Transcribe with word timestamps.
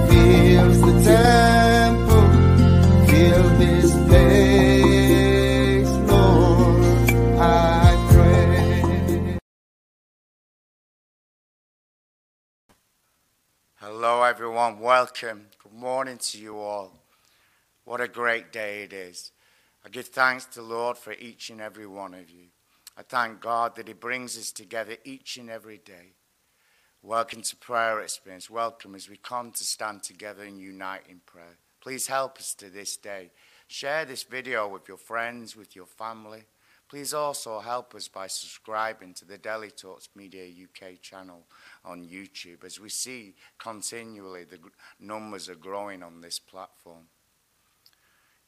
fills 0.10 0.80
the 0.82 0.94
temple, 1.04 2.28
fill 3.08 3.48
this 3.60 3.92
place, 4.08 5.92
Lord, 6.10 6.84
I 7.40 7.42
pray. 8.12 9.38
Hello, 13.76 14.24
everyone. 14.24 14.80
Welcome. 14.80 15.40
Good 15.62 15.74
morning 15.74 16.18
to 16.18 16.38
you 16.40 16.58
all. 16.58 16.92
What 17.86 18.00
a 18.00 18.08
great 18.08 18.54
day 18.54 18.84
it 18.84 18.94
is. 18.94 19.34
I 19.86 19.90
give 19.90 20.08
thanks 20.08 20.46
to 20.46 20.62
the 20.62 20.66
Lord 20.66 20.98
for 20.98 21.12
each 21.12 21.50
and 21.50 21.60
every 21.60 21.86
one 21.86 22.14
of 22.14 22.30
you. 22.30 22.46
I 22.98 23.02
thank 23.02 23.42
God 23.42 23.76
that 23.76 23.90
He 23.90 23.94
brings 23.94 24.38
us 24.38 24.54
together 24.54 24.96
each 25.04 25.36
and 25.36 25.50
every 25.50 25.80
day. 25.80 26.14
Welcome 27.02 27.42
to 27.42 27.56
Prayer 27.58 28.00
Experience. 28.00 28.50
Welcome 28.50 28.96
as 28.96 29.10
we 29.10 29.18
come 29.18 29.52
to 29.52 29.66
stand 29.66 30.02
together 30.02 30.44
and 30.44 30.62
unite 30.62 31.02
in 31.10 31.20
prayer. 31.26 31.58
Please 31.82 32.08
help 32.08 32.38
us 32.38 32.54
to 32.54 32.70
this 32.70 32.96
day. 32.96 33.32
Share 33.68 34.06
this 34.06 34.24
video 34.24 34.66
with 34.70 34.88
your 34.88 34.96
friends, 34.96 35.58
with 35.58 35.76
your 35.76 35.86
family. 35.86 36.46
Please 36.88 37.14
also 37.14 37.60
help 37.60 37.94
us 37.96 38.08
by 38.08 38.28
subscribing 38.28 39.14
to 39.16 39.26
the 39.26 39.38
Delhi 39.38 39.72
Talks 39.72 40.08
Media 40.16 40.46
UK 40.46 41.02
channel 41.02 41.44
on 41.84 42.08
YouTube 42.08 42.64
as 42.64 42.80
we 42.80 42.88
see 42.88 43.36
continually 43.58 44.46
the 44.46 44.60
numbers 45.02 45.50
are 45.50 45.56
growing 45.56 46.02
on 46.02 46.22
this 46.22 46.40
platform. 46.40 47.08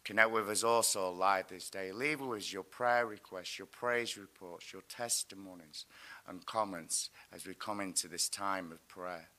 Connect 0.06 0.30
with 0.30 0.48
us 0.50 0.64
also 0.64 1.10
live 1.10 1.48
this 1.48 1.68
day. 1.72 1.92
Leave 1.92 2.22
us 2.22 2.54
your 2.54 2.62
prayer 2.62 3.08
requests, 3.08 3.58
your 3.58 3.66
praise 3.66 4.18
reports, 4.18 4.72
your 4.72 4.84
testimonies, 4.84 5.86
and 6.28 6.46
comments 6.46 7.10
as 7.34 7.48
we 7.48 7.56
come 7.56 7.82
into 7.82 8.08
this 8.08 8.30
time 8.30 8.72
of 8.72 8.88
prayer. 8.88 9.30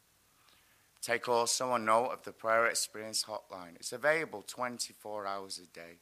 Take 1.00 1.28
also 1.28 1.72
a 1.72 1.78
note 1.78 2.08
of 2.08 2.24
the 2.24 2.32
Prayer 2.32 2.66
Experience 2.66 3.24
hotline. 3.28 3.76
It's 3.76 3.92
available 3.92 4.42
24 4.44 5.24
hours 5.24 5.60
a 5.62 5.66
day. 5.72 6.00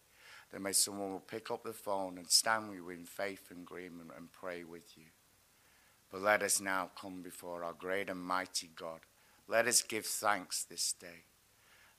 Then 0.50 0.62
may 0.62 0.72
someone 0.72 1.12
will 1.12 1.20
pick 1.20 1.50
up 1.50 1.62
the 1.62 1.74
phone 1.74 2.16
and 2.16 2.30
stand 2.30 2.68
with 2.68 2.78
you 2.78 2.88
in 2.88 3.04
faith 3.04 3.50
and 3.50 3.64
agreement 3.64 4.12
and 4.16 4.32
pray 4.32 4.64
with 4.64 4.96
you. 4.96 5.04
But 6.10 6.22
let 6.22 6.42
us 6.42 6.58
now 6.58 6.90
come 6.98 7.20
before 7.20 7.64
our 7.64 7.74
great 7.74 8.08
and 8.08 8.22
mighty 8.22 8.70
God. 8.74 9.00
Let 9.46 9.66
us 9.66 9.82
give 9.82 10.06
thanks 10.06 10.64
this 10.64 10.94
day. 10.94 11.24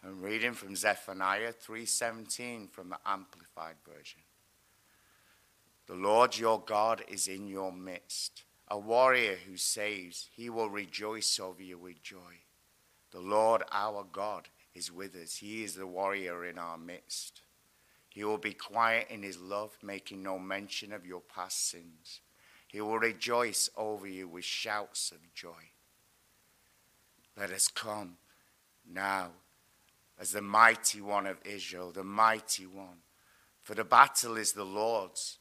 And 0.05 0.21
reading 0.21 0.53
from 0.53 0.75
Zephaniah 0.75 1.51
3:17 1.51 2.67
from 2.67 2.89
the 2.89 2.99
amplified 3.07 3.77
version. 3.83 4.21
The 5.87 5.95
Lord 5.95 6.37
your 6.37 6.63
God 6.63 7.03
is 7.07 7.27
in 7.27 7.47
your 7.47 7.71
midst, 7.71 8.43
a 8.67 8.77
warrior 8.77 9.35
who 9.35 9.57
saves. 9.57 10.29
He 10.31 10.47
will 10.47 10.69
rejoice 10.69 11.39
over 11.39 11.63
you 11.63 11.79
with 11.79 12.03
joy. 12.03 12.43
The 13.09 13.19
Lord 13.19 13.63
our 13.71 14.03
God 14.03 14.49
is 14.75 14.91
with 14.91 15.15
us. 15.15 15.37
He 15.37 15.63
is 15.63 15.73
the 15.73 15.87
warrior 15.87 16.45
in 16.45 16.59
our 16.59 16.77
midst. 16.77 17.41
He 18.07 18.23
will 18.23 18.37
be 18.37 18.53
quiet 18.53 19.07
in 19.09 19.23
his 19.23 19.39
love, 19.39 19.75
making 19.81 20.21
no 20.21 20.37
mention 20.37 20.93
of 20.93 21.07
your 21.07 21.21
past 21.21 21.67
sins. 21.67 22.21
He 22.67 22.79
will 22.79 22.99
rejoice 22.99 23.71
over 23.75 24.05
you 24.05 24.27
with 24.27 24.45
shouts 24.45 25.11
of 25.11 25.33
joy. 25.33 25.71
Let 27.35 27.49
us 27.49 27.67
come 27.67 28.19
now 28.85 29.31
as 30.19 30.31
the 30.31 30.41
mighty 30.41 31.01
one 31.01 31.27
of 31.27 31.37
Israel, 31.45 31.91
the 31.91 32.03
mighty 32.03 32.65
one. 32.65 32.99
For 33.61 33.73
the 33.75 33.83
battle 33.83 34.37
is 34.37 34.53
the 34.53 34.63
Lord's. 34.63 35.39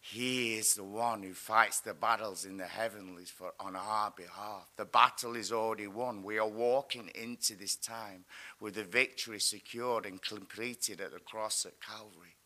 He 0.00 0.54
is 0.54 0.74
the 0.74 0.84
one 0.84 1.24
who 1.24 1.34
fights 1.34 1.80
the 1.80 1.92
battles 1.92 2.44
in 2.44 2.58
the 2.58 2.66
heavenlies 2.66 3.28
for 3.28 3.52
on 3.58 3.74
our 3.74 4.12
behalf. 4.16 4.68
The 4.76 4.84
battle 4.84 5.34
is 5.34 5.50
already 5.50 5.88
won. 5.88 6.22
We 6.22 6.38
are 6.38 6.46
walking 6.46 7.10
into 7.16 7.56
this 7.56 7.74
time 7.74 8.24
with 8.60 8.74
the 8.74 8.84
victory 8.84 9.40
secured 9.40 10.06
and 10.06 10.22
completed 10.22 11.00
at 11.00 11.12
the 11.12 11.18
cross 11.18 11.66
at 11.66 11.80
Calvary. 11.80 12.36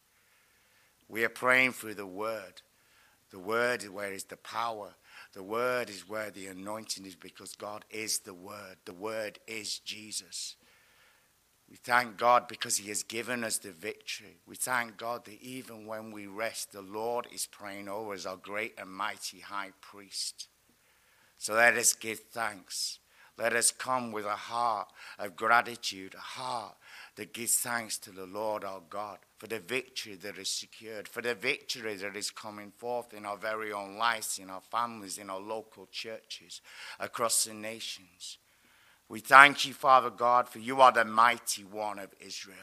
We 1.07 1.23
are 1.25 1.29
praying 1.29 1.73
through 1.73 1.97
the 1.97 2.07
word. 2.07 2.63
The 3.31 3.39
word 3.39 3.83
is 3.83 3.91
where 3.91 4.13
is 4.13 4.25
the 4.25 4.39
power. 4.39 4.95
The 5.35 5.43
word 5.43 5.91
is 5.91 6.09
where 6.09 6.31
the 6.31 6.47
anointing 6.47 7.05
is 7.05 7.15
because 7.15 7.55
God 7.57 7.85
is 7.91 8.21
the 8.21 8.35
word. 8.35 8.77
The 8.87 8.95
word 8.95 9.39
is 9.47 9.81
Jesus. 9.81 10.57
We 11.71 11.77
thank 11.77 12.17
God 12.17 12.49
because 12.49 12.79
He 12.79 12.89
has 12.89 13.05
given 13.05 13.45
us 13.45 13.59
the 13.59 13.71
victory. 13.71 14.39
We 14.47 14.57
thank 14.57 14.97
God 14.97 15.25
that 15.27 15.41
even 15.41 15.87
when 15.87 16.11
we 16.11 16.27
rest, 16.27 16.73
the 16.73 16.83
Lord 16.83 17.29
is 17.33 17.47
praying 17.47 17.89
over 17.89 18.13
us, 18.13 18.27
our 18.27 18.37
great 18.37 18.75
and 18.77 18.91
mighty 18.91 19.41
high 19.41 19.71
priest. 19.81 20.49
So 21.39 21.55
let 21.55 21.77
us 21.77 21.95
give 21.95 22.19
thanks. 22.19 22.99
Let 23.39 23.55
us 23.55 23.71
come 23.71 24.13
with 24.13 24.27
a 24.27 24.37
heart 24.37 24.89
of 25.19 25.37
gratitude, 25.37 26.15
a 26.15 26.19
heart 26.19 26.77
that 27.17 27.33
gives 27.33 27.57
thanks 27.57 27.97
to 27.99 28.11
the 28.11 28.27
Lord 28.27 28.65
our 28.65 28.83
God 28.91 29.19
for 29.39 29.47
the 29.47 29.61
victory 29.61 30.17
that 30.17 30.37
is 30.37 30.51
secured, 30.51 31.09
for 31.09 31.23
the 31.23 31.35
victory 31.35 31.95
that 31.95 32.17
is 32.17 32.31
coming 32.31 32.73
forth 32.77 33.15
in 33.15 33.25
our 33.25 33.39
very 33.39 33.73
own 33.73 33.97
lives, 33.97 34.39
in 34.39 34.51
our 34.51 34.61
families, 34.61 35.17
in 35.17 35.31
our 35.31 35.41
local 35.41 35.89
churches, 35.91 36.61
across 36.99 37.45
the 37.45 37.55
nations. 37.55 38.37
We 39.11 39.19
thank 39.19 39.67
you, 39.67 39.75
Father 39.75 40.09
God, 40.09 40.49
for 40.49 40.61
you 40.61 40.81
are 40.81 40.93
the 40.93 41.05
mighty 41.05 41.65
one 41.65 41.99
of 41.99 42.15
Israel. 42.21 42.57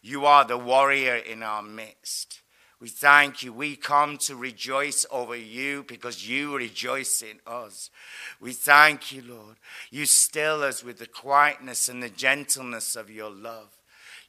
You 0.00 0.24
are 0.24 0.42
the 0.42 0.56
warrior 0.56 1.16
in 1.16 1.42
our 1.42 1.62
midst. 1.62 2.40
We 2.80 2.88
thank 2.88 3.42
you. 3.42 3.52
We 3.52 3.76
come 3.76 4.16
to 4.26 4.34
rejoice 4.34 5.04
over 5.10 5.36
you 5.36 5.84
because 5.86 6.26
you 6.26 6.56
rejoice 6.56 7.20
in 7.20 7.40
us. 7.46 7.90
We 8.40 8.54
thank 8.54 9.12
you, 9.12 9.22
Lord. 9.22 9.56
You 9.90 10.06
still 10.06 10.62
us 10.62 10.82
with 10.82 10.98
the 10.98 11.06
quietness 11.06 11.90
and 11.90 12.02
the 12.02 12.08
gentleness 12.08 12.96
of 12.96 13.10
your 13.10 13.30
love. 13.30 13.68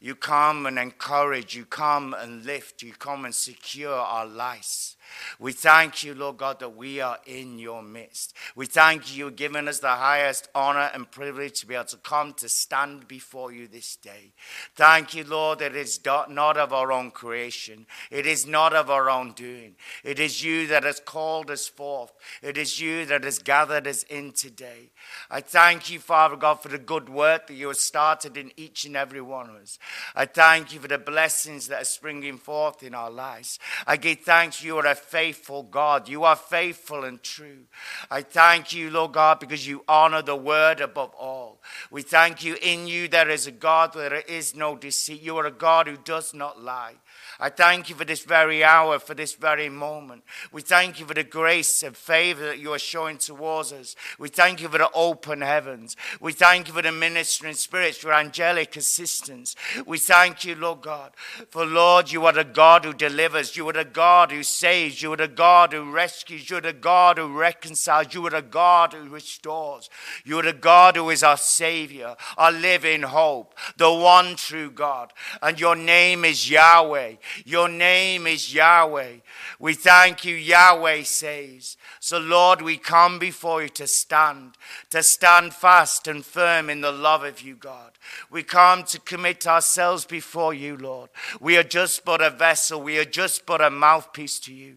You 0.02 0.16
come 0.16 0.66
and 0.66 0.78
encourage, 0.78 1.56
you 1.56 1.64
come 1.64 2.14
and 2.14 2.44
lift, 2.46 2.84
you 2.84 2.92
come 2.92 3.24
and 3.24 3.34
secure 3.34 3.96
our 3.96 4.26
lives. 4.26 4.98
We 5.40 5.52
thank 5.52 6.04
you, 6.04 6.14
Lord 6.14 6.38
God, 6.38 6.60
that 6.60 6.76
we 6.76 7.02
are 7.02 7.20
in 7.26 7.60
your 7.60 7.82
midst. 7.82 8.36
We 8.56 8.66
thank 8.66 9.16
you, 9.16 9.32
given 9.32 9.68
us 9.68 9.80
the 9.80 9.90
highest 9.90 10.50
honor 10.54 10.90
and 10.94 11.10
privilege 11.10 11.60
to 11.62 11.68
be 11.68 11.76
able 11.76 11.86
to 11.86 11.98
come 11.98 12.34
to 12.36 12.50
stand 12.50 13.08
before 13.08 13.52
you 13.52 13.68
this 13.68 13.96
day. 13.96 14.34
Thank 14.76 15.14
you, 15.14 15.24
Lord, 15.24 15.60
that 15.60 15.76
it's 15.76 16.00
not 16.06 16.58
of 16.58 16.74
our 16.74 16.92
own 16.92 17.12
creation, 17.12 17.86
it 18.12 18.26
is 18.26 18.46
not 18.48 18.74
of 18.74 18.90
our 18.90 19.10
own 19.10 19.34
doing. 19.34 19.76
It 20.04 20.20
is 20.20 20.44
you 20.44 20.68
that 20.68 20.84
has 20.84 21.00
called 21.00 21.50
us 21.52 21.68
forth, 21.68 22.14
it 22.42 22.58
is 22.58 22.80
you 22.80 23.06
that 23.06 23.24
has 23.24 23.40
gathered 23.40 23.88
us 23.88 24.04
in 24.04 24.32
today. 24.32 24.92
I 25.30 25.42
thank 25.42 25.90
you, 25.90 26.00
Father 26.00 26.36
God, 26.36 26.62
for 26.62 26.70
the 26.70 26.78
good 26.78 27.10
work 27.10 27.48
that 27.48 27.54
you 27.54 27.68
have 27.68 27.78
started 27.78 28.38
in 28.38 28.52
each 28.58 28.86
and 28.86 28.96
every 28.96 29.22
one 29.22 29.50
of 29.50 29.56
us. 29.56 29.80
I 30.16 30.26
thank 30.26 30.74
you 30.74 30.80
for 30.80 30.88
the 30.88 30.98
blessings 30.98 31.68
that 31.68 31.82
are 31.82 31.86
springing 31.86 32.38
forth 32.38 32.84
in 32.84 32.94
our 32.94 33.12
lives. 33.12 33.60
I 33.86 33.98
give 33.98 34.20
thanks 34.20 34.64
you 34.64 34.78
are 34.78 34.86
a 34.86 34.96
faithful 35.04 35.64
God. 35.64 36.10
You 36.10 36.24
are 36.24 36.36
faithful 36.36 37.04
and 37.04 37.22
true. 37.22 37.66
I 38.10 38.22
thank 38.22 38.74
you, 38.74 38.90
Lord 38.90 39.14
God, 39.14 39.40
because 39.40 39.68
you 39.68 39.84
honor 39.88 40.22
the 40.22 40.36
word 40.36 40.82
above 40.82 41.14
all. 41.14 41.62
We 41.92 42.02
thank 42.02 42.44
you 42.44 42.58
in 42.62 42.88
you 42.88 43.08
there 43.08 43.30
is 43.30 43.48
a 43.48 43.52
God 43.52 43.96
where 43.96 44.10
there 44.10 44.20
is 44.22 44.56
no 44.56 44.76
deceit. 44.76 45.22
You 45.22 45.38
are 45.38 45.46
a 45.46 45.52
God 45.52 45.88
who 45.88 45.98
does 45.98 46.34
not 46.34 46.62
lie. 46.62 46.96
I 47.40 47.50
thank 47.50 47.90
you 47.90 47.96
for 47.96 48.06
this 48.06 48.24
very 48.24 48.64
hour, 48.64 49.00
for 49.00 49.14
this 49.14 49.34
very 49.34 49.70
moment. 49.70 50.24
We 50.52 50.62
thank 50.62 51.00
you 51.00 51.06
for 51.06 51.14
the 51.14 51.24
grace 51.24 51.84
and 51.84 51.96
favor 51.96 52.46
that 52.46 52.60
you 52.60 52.74
are 52.74 52.80
showing 52.80 53.18
towards 53.18 53.74
us. 53.74 53.96
We 54.20 54.30
thank 54.30 54.62
you 54.62 54.70
for 54.70 54.78
the 54.78 54.90
open 54.94 55.42
heavens. 55.42 55.96
We 56.20 56.34
thank 56.34 56.68
you 56.68 56.74
for 56.74 56.82
the 56.82 56.92
ministering 56.92 57.56
spirits, 57.56 57.98
for 57.98 58.14
angelic 58.14 58.76
assistance. 58.76 59.56
We 59.86 59.98
thank 59.98 60.46
you, 60.46 60.56
Lord 60.56 60.82
God, 60.82 61.14
for 61.50 61.66
Lord, 61.66 62.12
you 62.12 62.26
are 62.26 62.34
the 62.34 62.44
God 62.44 62.86
who 62.86 62.94
delivers. 62.94 63.58
You 63.58 63.68
are 63.70 63.74
the 63.74 63.86
God 63.86 64.32
who 64.32 64.44
saves. 64.44 64.83
You 64.88 65.14
are 65.14 65.18
the 65.18 65.28
God 65.28 65.74
who 65.74 65.92
rescues. 65.92 66.50
You 66.50 66.58
are 66.58 66.62
the 66.62 66.74
God 66.74 67.18
who 67.18 67.38
reconciles. 67.38 68.14
You 68.14 68.26
are 68.28 68.32
the 68.32 68.42
God 68.42 68.94
who 68.94 69.08
restores. 69.10 69.90
You 70.26 70.40
are 70.40 70.44
the 70.44 70.54
God 70.54 70.96
who 70.96 71.10
is 71.10 71.24
our 71.24 71.38
Savior, 71.38 72.16
our 72.38 72.52
living 72.52 73.04
hope, 73.04 73.54
the 73.78 73.92
one 73.92 74.36
true 74.36 74.72
God. 74.72 75.14
And 75.42 75.60
your 75.60 75.76
name 75.76 76.26
is 76.26 76.50
Yahweh. 76.50 77.16
Your 77.46 77.70
name 77.70 78.28
is 78.28 78.54
Yahweh. 78.54 79.18
We 79.60 79.74
thank 79.74 80.26
you, 80.26 80.36
Yahweh 80.36 81.04
saves. 81.04 81.78
So, 82.00 82.18
Lord, 82.18 82.62
we 82.62 82.78
come 82.78 83.20
before 83.20 83.64
you 83.64 83.70
to 83.70 83.88
stand, 83.88 84.58
to 84.90 85.04
stand 85.04 85.54
fast 85.54 86.08
and 86.08 86.26
firm 86.26 86.70
in 86.70 86.82
the 86.82 86.92
love 86.92 87.24
of 87.24 87.42
you, 87.42 87.56
God. 87.56 87.92
We 88.30 88.44
come 88.44 88.84
to 88.86 89.00
commit 89.00 89.48
ourselves 89.48 90.06
before 90.06 90.54
you, 90.54 90.78
Lord. 90.78 91.10
We 91.40 91.58
are 91.58 91.64
just 91.64 92.04
but 92.04 92.22
a 92.22 92.30
vessel. 92.30 92.82
We 92.82 92.98
are 92.98 93.06
just 93.06 93.46
but 93.46 93.62
a 93.62 93.70
mouthpiece 93.70 94.40
to 94.40 94.54
you. 94.54 94.73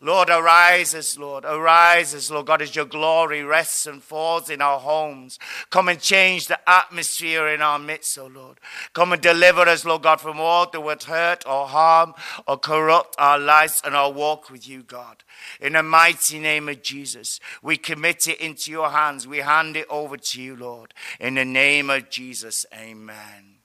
Lord, 0.00 0.30
arises, 0.30 1.18
Lord. 1.18 1.44
arises, 1.44 2.30
Lord 2.30 2.46
God, 2.46 2.62
as 2.62 2.74
your 2.74 2.84
glory 2.84 3.42
rests 3.42 3.86
and 3.86 4.02
falls 4.02 4.50
in 4.50 4.60
our 4.60 4.78
homes. 4.78 5.38
Come 5.70 5.88
and 5.88 6.00
change 6.00 6.46
the 6.46 6.58
atmosphere 6.68 7.48
in 7.48 7.60
our 7.60 7.78
midst, 7.78 8.18
O 8.18 8.24
oh 8.24 8.26
Lord. 8.26 8.60
Come 8.92 9.12
and 9.12 9.22
deliver 9.22 9.62
us, 9.62 9.84
Lord 9.84 10.02
God, 10.02 10.20
from 10.20 10.40
all 10.40 10.68
that 10.70 10.80
would 10.80 11.02
hurt 11.04 11.46
or 11.46 11.66
harm 11.66 12.14
or 12.46 12.58
corrupt 12.58 13.14
our 13.18 13.38
lives 13.38 13.82
and 13.84 13.94
our 13.94 14.12
walk 14.12 14.50
with 14.50 14.68
you, 14.68 14.82
God. 14.82 15.24
In 15.60 15.74
the 15.74 15.82
mighty 15.82 16.38
name 16.38 16.68
of 16.68 16.82
Jesus, 16.82 17.40
we 17.62 17.76
commit 17.76 18.28
it 18.28 18.40
into 18.40 18.70
your 18.70 18.90
hands. 18.90 19.26
We 19.26 19.38
hand 19.38 19.76
it 19.76 19.86
over 19.88 20.16
to 20.16 20.42
you, 20.42 20.56
Lord. 20.56 20.94
In 21.20 21.34
the 21.34 21.44
name 21.44 21.90
of 21.90 22.10
Jesus, 22.10 22.66
amen. 22.74 23.58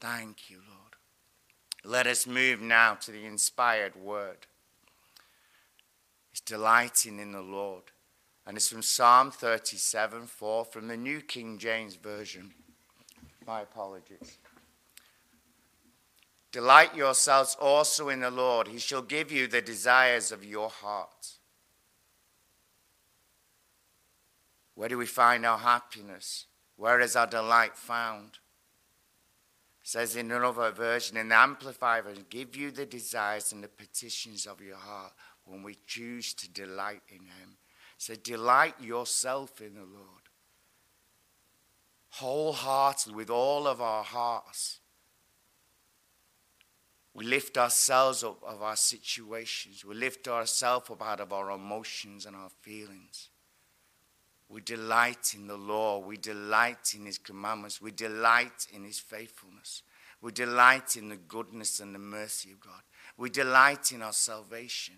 Thank 0.00 0.50
you, 0.50 0.56
Lord. 0.56 0.74
Let 1.84 2.06
us 2.06 2.26
move 2.26 2.60
now 2.60 2.94
to 2.94 3.10
the 3.10 3.24
inspired 3.24 3.96
word. 3.96 4.46
Delighting 6.46 7.18
in 7.18 7.32
the 7.32 7.40
Lord. 7.40 7.84
And 8.46 8.56
it's 8.56 8.68
from 8.68 8.82
Psalm 8.82 9.30
37 9.30 10.26
4 10.26 10.64
from 10.66 10.88
the 10.88 10.96
New 10.96 11.20
King 11.20 11.58
James 11.58 11.96
Version. 11.96 12.52
My 13.46 13.62
apologies. 13.62 14.38
Delight 16.52 16.94
yourselves 16.94 17.56
also 17.60 18.10
in 18.10 18.20
the 18.20 18.30
Lord. 18.30 18.68
He 18.68 18.78
shall 18.78 19.02
give 19.02 19.32
you 19.32 19.48
the 19.48 19.60
desires 19.60 20.30
of 20.30 20.44
your 20.44 20.68
heart. 20.68 21.32
Where 24.74 24.88
do 24.88 24.98
we 24.98 25.06
find 25.06 25.44
our 25.46 25.58
happiness? 25.58 26.46
Where 26.76 27.00
is 27.00 27.16
our 27.16 27.26
delight 27.26 27.76
found? 27.76 28.38
It 29.82 29.88
says 29.88 30.16
in 30.16 30.30
another 30.30 30.70
version, 30.70 31.16
in 31.16 31.28
the 31.28 31.36
Amplified 31.36 32.04
version, 32.04 32.26
give 32.30 32.56
you 32.56 32.70
the 32.70 32.86
desires 32.86 33.52
and 33.52 33.62
the 33.62 33.68
petitions 33.68 34.46
of 34.46 34.60
your 34.60 34.76
heart 34.76 35.12
when 35.44 35.62
we 35.62 35.76
choose 35.86 36.34
to 36.34 36.50
delight 36.50 37.02
in 37.08 37.20
Him. 37.20 37.56
So 37.98 38.14
delight 38.14 38.74
yourself 38.80 39.60
in 39.60 39.74
the 39.74 39.80
Lord. 39.80 40.22
Wholeheartedly, 42.10 43.14
with 43.14 43.30
all 43.30 43.66
of 43.66 43.80
our 43.80 44.04
hearts. 44.04 44.80
We 47.12 47.24
lift 47.24 47.56
ourselves 47.56 48.24
up 48.24 48.42
of 48.42 48.60
our 48.60 48.76
situations. 48.76 49.84
We 49.84 49.94
lift 49.94 50.26
ourselves 50.26 50.90
up 50.90 51.02
out 51.02 51.20
of 51.20 51.32
our 51.32 51.52
emotions 51.52 52.26
and 52.26 52.34
our 52.34 52.50
feelings. 52.60 53.28
We 54.48 54.60
delight 54.60 55.34
in 55.34 55.46
the 55.46 55.56
law. 55.56 55.98
We 55.98 56.16
delight 56.16 56.94
in 56.96 57.06
his 57.06 57.18
commandments. 57.18 57.80
We 57.80 57.92
delight 57.92 58.66
in 58.72 58.84
his 58.84 58.98
faithfulness. 58.98 59.82
We 60.20 60.32
delight 60.32 60.96
in 60.96 61.08
the 61.08 61.16
goodness 61.16 61.80
and 61.80 61.94
the 61.94 61.98
mercy 61.98 62.52
of 62.52 62.60
God. 62.60 62.82
We 63.16 63.30
delight 63.30 63.92
in 63.92 64.02
our 64.02 64.12
salvation. 64.12 64.96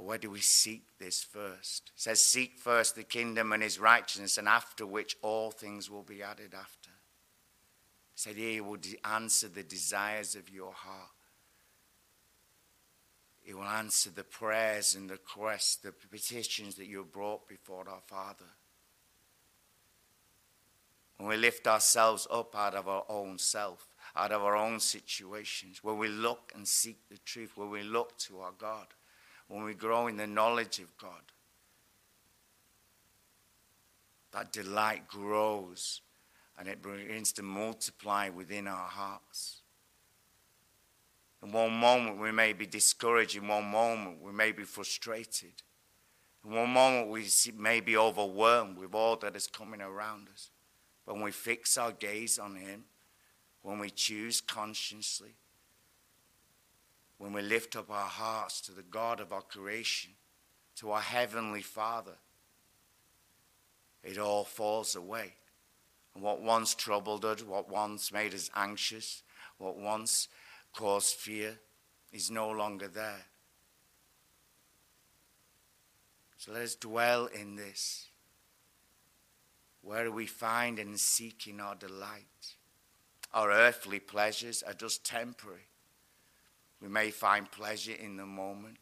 But 0.00 0.06
where 0.06 0.18
do 0.18 0.30
we 0.30 0.40
seek 0.40 0.84
this 0.98 1.22
first? 1.22 1.92
It 1.94 2.00
says, 2.00 2.22
Seek 2.22 2.56
first 2.58 2.94
the 2.94 3.02
kingdom 3.02 3.52
and 3.52 3.62
his 3.62 3.78
righteousness, 3.78 4.38
and 4.38 4.48
after 4.48 4.86
which 4.86 5.14
all 5.20 5.50
things 5.50 5.90
will 5.90 6.04
be 6.04 6.22
added 6.22 6.54
after 6.54 6.88
said 8.14 8.36
he 8.36 8.62
will 8.62 8.78
answer 9.04 9.48
the 9.48 9.62
desires 9.62 10.34
of 10.34 10.48
your 10.48 10.72
heart. 10.72 11.10
He 13.42 13.52
will 13.52 13.64
answer 13.64 14.08
the 14.08 14.24
prayers 14.24 14.94
and 14.94 15.10
the 15.10 15.14
requests, 15.14 15.76
the 15.76 15.92
petitions 15.92 16.76
that 16.76 16.86
you 16.86 16.98
have 16.98 17.12
brought 17.12 17.46
before 17.46 17.86
our 17.86 18.02
Father. 18.06 18.46
When 21.18 21.28
we 21.28 21.36
lift 21.36 21.66
ourselves 21.66 22.26
up 22.30 22.56
out 22.56 22.74
of 22.74 22.88
our 22.88 23.04
own 23.10 23.38
self, 23.38 23.86
out 24.16 24.32
of 24.32 24.42
our 24.42 24.56
own 24.56 24.80
situations, 24.80 25.84
when 25.84 25.98
we 25.98 26.08
look 26.08 26.52
and 26.54 26.66
seek 26.66 27.06
the 27.10 27.18
truth, 27.18 27.52
when 27.54 27.70
we 27.70 27.82
look 27.82 28.16
to 28.18 28.40
our 28.40 28.52
God, 28.56 28.86
when 29.50 29.64
we 29.64 29.74
grow 29.74 30.06
in 30.06 30.16
the 30.16 30.28
knowledge 30.28 30.78
of 30.78 30.96
God, 30.96 31.22
that 34.30 34.52
delight 34.52 35.08
grows 35.08 36.02
and 36.56 36.68
it 36.68 36.80
begins 36.80 37.32
to 37.32 37.42
multiply 37.42 38.28
within 38.28 38.68
our 38.68 38.86
hearts. 38.86 39.62
In 41.42 41.50
one 41.50 41.72
moment, 41.72 42.20
we 42.20 42.30
may 42.30 42.52
be 42.52 42.64
discouraged. 42.64 43.36
In 43.36 43.48
one 43.48 43.64
moment, 43.64 44.22
we 44.22 44.30
may 44.30 44.52
be 44.52 44.62
frustrated. 44.62 45.62
In 46.44 46.52
one 46.52 46.70
moment, 46.70 47.08
we 47.08 47.26
may 47.56 47.80
be 47.80 47.96
overwhelmed 47.96 48.78
with 48.78 48.94
all 48.94 49.16
that 49.16 49.34
is 49.34 49.48
coming 49.48 49.80
around 49.80 50.28
us. 50.32 50.50
But 51.04 51.14
when 51.14 51.24
we 51.24 51.32
fix 51.32 51.76
our 51.76 51.90
gaze 51.90 52.38
on 52.38 52.54
Him, 52.54 52.84
when 53.62 53.80
we 53.80 53.90
choose 53.90 54.40
consciously, 54.40 55.34
when 57.20 57.34
we 57.34 57.42
lift 57.42 57.76
up 57.76 57.90
our 57.90 58.08
hearts 58.08 58.62
to 58.62 58.72
the 58.72 58.82
God 58.82 59.20
of 59.20 59.30
our 59.30 59.42
creation, 59.42 60.12
to 60.74 60.90
our 60.90 61.02
Heavenly 61.02 61.60
Father, 61.60 62.16
it 64.02 64.16
all 64.16 64.42
falls 64.42 64.96
away. 64.96 65.34
And 66.14 66.24
what 66.24 66.40
once 66.40 66.74
troubled 66.74 67.26
us, 67.26 67.42
what 67.42 67.68
once 67.68 68.10
made 68.10 68.32
us 68.32 68.48
anxious, 68.56 69.22
what 69.58 69.76
once 69.76 70.28
caused 70.74 71.14
fear, 71.14 71.58
is 72.10 72.30
no 72.30 72.48
longer 72.48 72.88
there. 72.88 73.26
So 76.38 76.52
let 76.52 76.62
us 76.62 76.74
dwell 76.74 77.26
in 77.26 77.54
this. 77.54 78.06
Where 79.82 80.10
we 80.10 80.24
find 80.24 80.78
and 80.78 80.98
seeking 80.98 81.60
our 81.60 81.74
delight? 81.74 82.54
Our 83.34 83.50
earthly 83.50 84.00
pleasures 84.00 84.62
are 84.62 84.72
just 84.72 85.04
temporary. 85.04 85.69
We 86.80 86.88
may 86.88 87.10
find 87.10 87.50
pleasure 87.50 87.94
in 87.98 88.16
the 88.16 88.26
moment. 88.26 88.76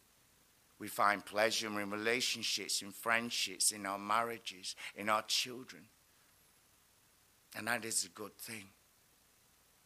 We 0.79 0.89
find 0.89 1.25
pleasure 1.25 1.67
in 1.67 1.91
relationships, 1.91 2.83
in 2.83 2.93
friendships, 2.93 3.73
in 3.73 3.85
our 3.85 3.99
marriages, 3.99 4.77
in 4.95 5.09
our 5.09 5.23
children. 5.23 5.83
And 7.57 7.67
that 7.67 7.85
is 7.85 8.05
a 8.05 8.09
good 8.09 8.37
thing. 8.39 8.67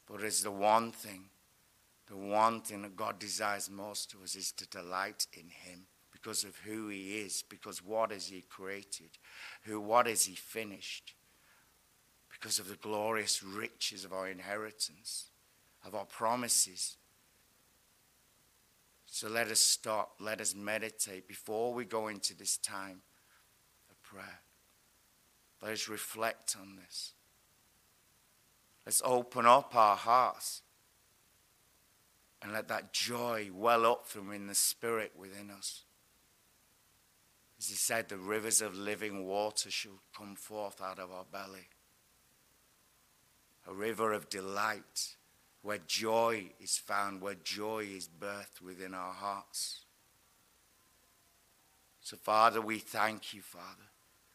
But 0.06 0.23
it's 0.23 0.43
the 0.43 0.50
one 0.50 0.93
thing, 0.93 1.25
the 2.06 2.17
one 2.17 2.61
thing 2.61 2.82
that 2.82 2.97
God 2.97 3.19
desires 3.19 3.70
most 3.70 4.12
of 4.12 4.23
us 4.23 4.37
is 4.37 4.53
to 4.53 4.69
delight 4.69 5.26
in 5.32 5.49
Him 5.49 5.87
because 6.11 6.44
of 6.44 6.56
who 6.58 6.88
He 6.88 7.20
is, 7.20 7.43
because 7.49 7.82
what 7.82 8.11
has 8.11 8.26
He 8.26 8.43
created, 8.43 9.11
who 9.62 9.81
what 9.81 10.06
has 10.06 10.26
He 10.26 10.35
finished, 10.35 11.15
because 12.31 12.58
of 12.58 12.69
the 12.69 12.76
glorious 12.76 13.43
riches 13.43 14.05
of 14.05 14.12
our 14.12 14.29
inheritance, 14.29 15.31
of 15.87 15.94
our 15.94 16.05
promises. 16.05 16.97
So 19.14 19.29
let 19.29 19.49
us 19.49 19.61
stop, 19.61 20.14
let 20.20 20.41
us 20.41 20.55
meditate 20.55 21.29
before 21.29 21.75
we 21.75 21.85
go 21.85 22.09
into 22.09 22.35
this 22.35 22.56
time 22.56 23.03
of 23.91 24.03
prayer. 24.03 24.41
Let 25.61 25.73
us 25.73 25.87
reflect 25.87 26.56
on 26.59 26.76
this. 26.76 27.12
Let's 28.87 29.03
open 29.05 29.44
up 29.44 29.76
our 29.76 29.96
hearts 29.96 30.63
and 32.41 32.55
let 32.55 32.69
that 32.69 32.94
joy 32.94 33.51
well 33.53 33.84
up 33.84 34.06
from 34.06 34.32
in 34.32 34.46
the 34.46 34.55
spirit 34.55 35.13
within 35.15 35.51
us. 35.51 35.82
As 37.58 37.69
he 37.69 37.77
said, 37.77 38.08
the 38.08 38.17
rivers 38.17 38.63
of 38.63 38.75
living 38.75 39.27
water 39.27 39.70
shall 39.70 40.01
come 40.17 40.37
forth 40.37 40.81
out 40.81 40.98
of 40.98 41.13
our 41.13 41.27
belly. 41.31 41.69
A 43.69 43.75
river 43.75 44.15
of 44.15 44.31
delight 44.31 45.17
where 45.63 45.79
joy 45.87 46.47
is 46.61 46.77
found, 46.77 47.21
where 47.21 47.35
joy 47.35 47.87
is 47.89 48.09
birthed 48.09 48.61
within 48.61 48.95
our 48.95 49.13
hearts. 49.13 49.85
So, 52.01 52.17
Father, 52.17 52.61
we 52.61 52.79
thank 52.79 53.33
you, 53.33 53.41
Father. 53.43 53.89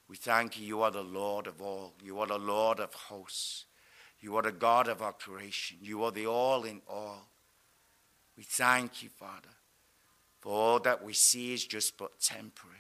We 0.08 0.16
thank 0.16 0.58
you. 0.58 0.66
You 0.66 0.82
are 0.84 0.92
the 0.92 1.04
Lord 1.04 1.48
of 1.48 1.62
all. 1.62 1.94
You 2.02 2.20
are 2.20 2.28
the 2.28 2.40
Lord 2.40 2.80
of 2.80 2.94
hosts. 2.94 3.66
You 4.22 4.38
are 4.38 4.42
the 4.42 4.54
God 4.54 4.88
of 4.88 5.02
our 5.02 5.12
creation. 5.12 5.78
You 5.82 6.04
are 6.04 6.12
the 6.12 6.28
all 6.28 6.64
in 6.64 6.82
all. 6.88 7.28
We 8.38 8.44
thank 8.44 9.04
you, 9.04 9.10
Father, 9.10 9.50
for 10.40 10.54
all 10.54 10.80
that 10.80 11.04
we 11.04 11.14
see 11.14 11.54
is 11.54 11.66
just 11.66 11.98
but 11.98 12.20
temporary. 12.20 12.78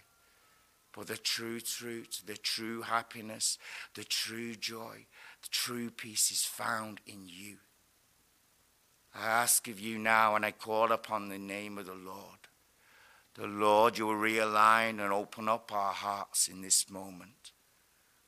But 0.95 1.07
the 1.07 1.17
true 1.17 1.59
truth, 1.59 2.23
the 2.25 2.37
true 2.37 2.81
happiness, 2.81 3.59
the 3.93 4.03
true 4.03 4.55
joy, 4.55 5.05
the 5.41 5.49
true 5.51 5.91
peace 5.91 6.31
is 6.31 6.43
found 6.43 7.01
in 7.05 7.23
you. 7.25 7.57
I 9.19 9.25
ask 9.25 9.67
of 9.67 9.79
you 9.79 9.97
now, 9.97 10.35
and 10.35 10.45
I 10.45 10.51
call 10.51 10.91
upon 10.91 11.29
the 11.29 11.39
name 11.39 11.77
of 11.77 11.85
the 11.87 11.95
Lord. 11.95 12.47
The 13.33 13.47
Lord, 13.47 13.97
you 13.97 14.07
will 14.07 14.15
realign 14.15 14.99
and 15.03 15.13
open 15.13 15.47
up 15.49 15.71
our 15.71 15.93
hearts 15.93 16.47
in 16.47 16.61
this 16.61 16.89
moment. 16.89 17.51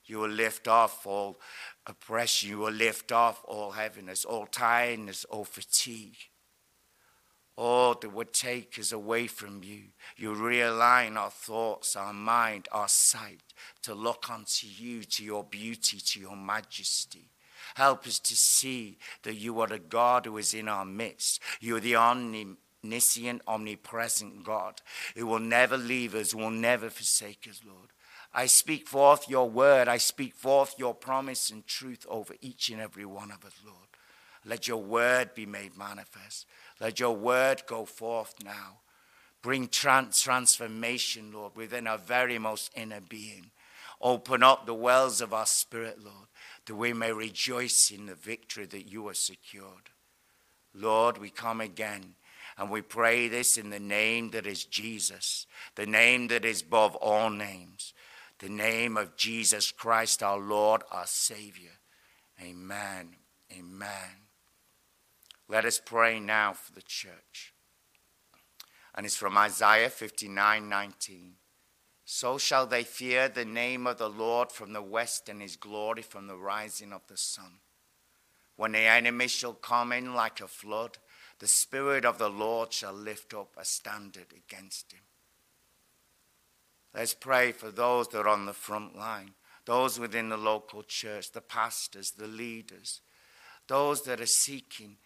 You 0.06 0.18
will 0.20 0.30
lift 0.30 0.68
off 0.68 1.06
all 1.06 1.40
oppression. 1.86 2.50
You 2.50 2.58
will 2.60 2.72
lift 2.72 3.12
off 3.12 3.44
all 3.48 3.72
heaviness, 3.72 4.26
all 4.26 4.48
tiredness, 4.48 5.26
all 5.26 5.46
fatigue, 5.46 6.18
All 7.56 7.94
that 7.96 8.10
would 8.10 8.34
take 8.34 8.80
us 8.80 8.92
away 8.92 9.28
from 9.28 9.64
you. 9.64 9.90
You 10.16 10.34
realign 10.34 11.18
our 11.18 11.30
thoughts, 11.30 11.96
our 11.96 12.14
mind, 12.14 12.68
our 12.72 12.88
sight 12.88 13.42
to 13.84 13.94
look 13.94 14.30
unto 14.30 14.66
you, 14.66 15.04
to 15.04 15.24
your 15.24 15.44
beauty, 15.44 16.00
to 16.00 16.20
your 16.20 16.38
majesty. 16.38 17.30
Help 17.76 18.06
us 18.08 18.20
to 18.20 18.36
see 18.36 18.98
that 19.24 19.36
you 19.36 19.60
are 19.62 19.72
a 19.72 19.80
God 19.80 20.26
who 20.26 20.38
is 20.38 20.54
in 20.54 20.68
our 20.68 20.86
midst. 20.86 21.42
You 21.60 21.78
are 21.78 21.80
the 21.80 21.96
omniscient, 21.96 23.42
omnipresent 23.48 24.44
God 24.44 24.82
who 25.16 25.28
will 25.28 25.40
never 25.40 25.78
leave 25.78 26.16
us, 26.16 26.34
will 26.34 26.50
never 26.50 26.90
forsake 26.90 27.48
us, 27.50 27.62
Lord. 27.66 27.90
I 28.34 28.46
speak 28.46 28.88
forth 28.88 29.28
your 29.28 29.50
word. 29.50 29.88
I 29.88 29.98
speak 29.98 30.36
forth 30.36 30.76
your 30.78 30.94
promise 30.94 31.50
and 31.50 31.66
truth 31.66 32.06
over 32.10 32.36
each 32.42 32.70
and 32.70 32.80
every 32.80 33.06
one 33.06 33.32
of 33.32 33.44
us, 33.44 33.56
Lord. 33.66 33.88
Let 34.46 34.68
your 34.68 34.78
word 34.78 35.34
be 35.34 35.46
made 35.46 35.78
manifest. 35.78 36.46
Let 36.80 37.00
your 37.00 37.16
word 37.16 37.64
go 37.68 37.86
forth 37.86 38.36
now. 38.44 38.80
Bring 39.42 39.68
trans- 39.68 40.22
transformation, 40.22 41.32
Lord, 41.34 41.56
within 41.56 41.88
our 41.88 41.98
very 41.98 42.38
most 42.38 42.72
inner 42.76 43.02
being. 43.02 43.52
Open 44.02 44.44
up 44.44 44.66
the 44.66 44.74
wells 44.74 45.20
of 45.22 45.34
our 45.34 45.46
spirit, 45.46 46.04
Lord, 46.04 46.28
that 46.66 46.76
we 46.76 46.94
may 46.94 47.12
rejoice 47.12 47.92
in 47.92 48.06
the 48.06 48.16
victory 48.16 48.66
that 48.68 48.90
you 48.90 49.08
have 49.08 49.18
secured. 49.18 49.90
Lord, 50.74 51.18
we 51.18 51.30
come 51.30 51.60
again 51.60 52.16
and 52.58 52.70
we 52.70 52.82
pray 52.82 53.28
this 53.28 53.58
in 53.58 53.70
the 53.70 53.80
name 53.80 54.32
that 54.32 54.46
is 54.46 54.64
Jesus, 54.64 55.48
the 55.76 55.86
name 55.86 56.28
that 56.28 56.46
is 56.46 56.62
above 56.62 56.96
all 56.96 57.30
names, 57.30 57.94
the 58.40 58.50
name 58.50 58.98
of 58.98 59.16
Jesus 59.16 59.72
Christ, 59.72 60.24
our 60.24 60.40
Lord, 60.40 60.84
our 60.92 61.08
Savior. 61.08 61.72
Amen. 62.42 63.16
Amen. 63.52 64.28
Let 65.48 65.66
us 65.66 65.82
pray 65.84 66.20
now 66.20 66.54
for 66.54 66.72
the 66.74 66.82
church. 66.82 67.54
And 68.96 69.06
it's 69.06 69.16
from 69.16 69.38
Isaiah 69.38 69.90
59 69.90 70.70
19. 70.70 71.34
So 72.12 72.40
shall 72.40 72.66
they 72.66 72.84
fear 72.84 73.30
the 73.30 73.46
name 73.46 73.86
of 73.86 74.00
the 74.00 74.10
Lord 74.10 74.52
from 74.52 74.74
the 74.74 74.82
west 74.82 75.30
and 75.30 75.44
his 75.44 75.56
glory 75.56 76.02
from 76.02 76.26
the 76.26 76.36
rising 76.36 76.92
of 76.92 77.04
the 77.06 77.16
sun. 77.16 77.60
When 78.56 78.72
the 78.72 78.80
enemy 78.80 79.28
shall 79.28 79.54
come 79.54 79.92
in 79.92 80.16
like 80.16 80.42
a 80.42 80.48
flood, 80.48 80.98
the 81.38 81.48
Spirit 81.48 82.06
of 82.06 82.18
the 82.18 82.28
Lord 82.28 82.74
shall 82.74 82.94
lift 82.94 83.36
up 83.36 83.52
a 83.56 83.64
standard 83.64 84.34
against 84.36 84.92
him. 84.92 85.02
Let's 86.96 87.14
pray 87.14 87.52
for 87.52 87.70
those 87.70 88.08
that 88.08 88.22
are 88.22 88.28
on 88.28 88.48
the 88.48 88.54
front 88.54 88.98
line, 88.98 89.36
those 89.66 90.00
within 90.00 90.30
the 90.30 90.38
local 90.38 90.82
church, 90.82 91.32
the 91.32 91.42
pastors, 91.42 92.10
the 92.10 92.26
leaders, 92.26 93.02
those 93.68 94.02
that 94.06 94.20
are 94.20 94.26
seeking 94.26 94.98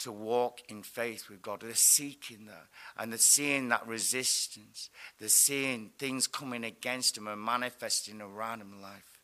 to 0.00 0.12
walk 0.12 0.60
in 0.68 0.82
faith 0.82 1.28
with 1.28 1.42
God. 1.42 1.60
They're 1.60 1.74
seeking 1.74 2.46
that. 2.46 2.66
And 2.98 3.12
they're 3.12 3.18
seeing 3.18 3.68
that 3.68 3.86
resistance. 3.86 4.90
They're 5.18 5.28
seeing 5.28 5.90
things 5.98 6.26
coming 6.26 6.64
against 6.64 7.14
them 7.14 7.28
and 7.28 7.40
manifesting 7.40 8.20
around 8.20 8.60
them 8.60 8.82
life. 8.82 9.18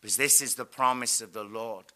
Because 0.00 0.16
this 0.16 0.40
is 0.40 0.54
the 0.54 0.64
promise 0.64 1.20
of 1.20 1.32
the 1.32 1.44
Lord. 1.44 1.86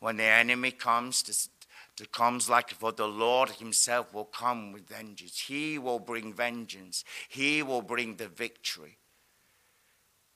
When 0.00 0.16
the 0.16 0.24
enemy 0.24 0.70
comes 0.70 1.22
to, 1.24 1.48
to 1.96 2.08
comes 2.08 2.48
like 2.48 2.70
for 2.70 2.92
the 2.92 3.08
Lord 3.08 3.50
himself 3.50 4.12
will 4.12 4.24
come 4.24 4.72
with 4.72 4.88
vengeance. 4.88 5.40
He 5.40 5.78
will 5.78 5.98
bring 5.98 6.32
vengeance. 6.32 7.04
He 7.28 7.62
will 7.62 7.82
bring 7.82 8.16
the 8.16 8.28
victory. 8.28 8.98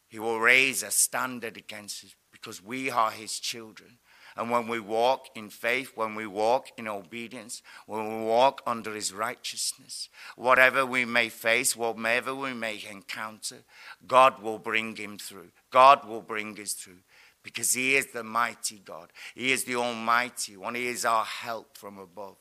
He 0.09 0.19
will 0.19 0.41
raise 0.41 0.83
a 0.83 0.91
standard 0.91 1.57
against 1.57 2.05
us 2.05 2.15
because 2.31 2.63
we 2.63 2.91
are 2.91 3.11
his 3.11 3.39
children. 3.39 3.99
And 4.37 4.51
when 4.51 4.67
we 4.67 4.81
walk 4.81 5.27
in 5.35 5.51
faith, 5.51 5.93
when 5.95 6.15
we 6.15 6.27
walk 6.27 6.69
in 6.79 6.89
obedience, 6.89 7.63
when 7.87 8.21
we 8.21 8.25
walk 8.25 8.63
under 8.67 8.95
his 8.95 9.13
righteousness, 9.13 10.09
whatever 10.37 10.87
we 10.87 11.05
may 11.05 11.29
face, 11.29 11.77
whatever 11.77 12.35
we 12.35 12.55
may 12.55 12.83
encounter, 12.91 13.59
God 14.07 14.43
will 14.43 14.59
bring 14.59 14.97
him 14.97 15.19
through. 15.19 15.49
God 15.71 16.07
will 16.09 16.23
bring 16.23 16.59
us 16.61 16.73
through 16.73 17.01
because 17.43 17.75
he 17.75 17.97
is 17.97 18.07
the 18.09 18.25
mighty 18.25 18.81
God. 18.85 19.11
He 19.35 19.53
is 19.53 19.65
the 19.65 19.77
almighty 19.77 20.57
one. 20.57 20.75
He 20.75 20.87
is 20.87 21.05
our 21.05 21.25
help 21.25 21.77
from 21.77 21.99
above. 21.99 22.37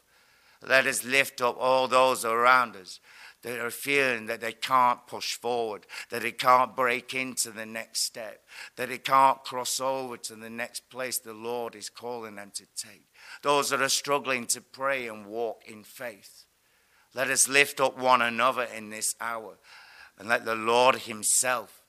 Let 0.66 0.86
us 0.86 1.04
lift 1.04 1.42
up 1.42 1.58
all 1.60 1.88
those 1.88 2.24
around 2.24 2.76
us 2.76 3.00
that 3.44 3.60
are 3.60 3.72
feeling 3.72 4.28
that 4.28 4.42
they 4.42 4.52
can't 4.52 5.06
push 5.08 5.36
forward, 5.36 5.86
that 6.10 6.22
they 6.22 6.32
can't 6.32 6.76
break 6.76 7.14
into 7.14 7.52
the 7.52 7.66
next 7.66 8.04
step, 8.04 8.44
that 8.76 8.90
they 8.90 8.98
can't 8.98 9.44
cross 9.44 9.80
over 9.80 10.18
to 10.18 10.36
the 10.36 10.50
next 10.50 10.90
place 10.90 11.18
the 11.18 11.34
Lord 11.34 11.76
is 11.76 11.90
calling 11.90 12.36
them 12.36 12.52
to 12.56 12.66
take. 12.76 13.06
Those 13.42 13.70
that 13.70 13.82
are 13.82 13.90
struggling 13.90 14.46
to 14.48 14.62
pray 14.62 15.08
and 15.08 15.26
walk 15.26 15.64
in 15.66 15.84
faith. 15.84 16.46
Let 17.14 17.30
us 17.30 17.48
lift 17.48 17.82
up 17.82 17.98
one 17.98 18.22
another 18.22 18.64
in 18.64 18.90
this 18.90 19.16
hour 19.20 19.58
and 20.18 20.30
let 20.30 20.46
the 20.46 20.56
Lord 20.56 20.96
Himself 20.96 21.82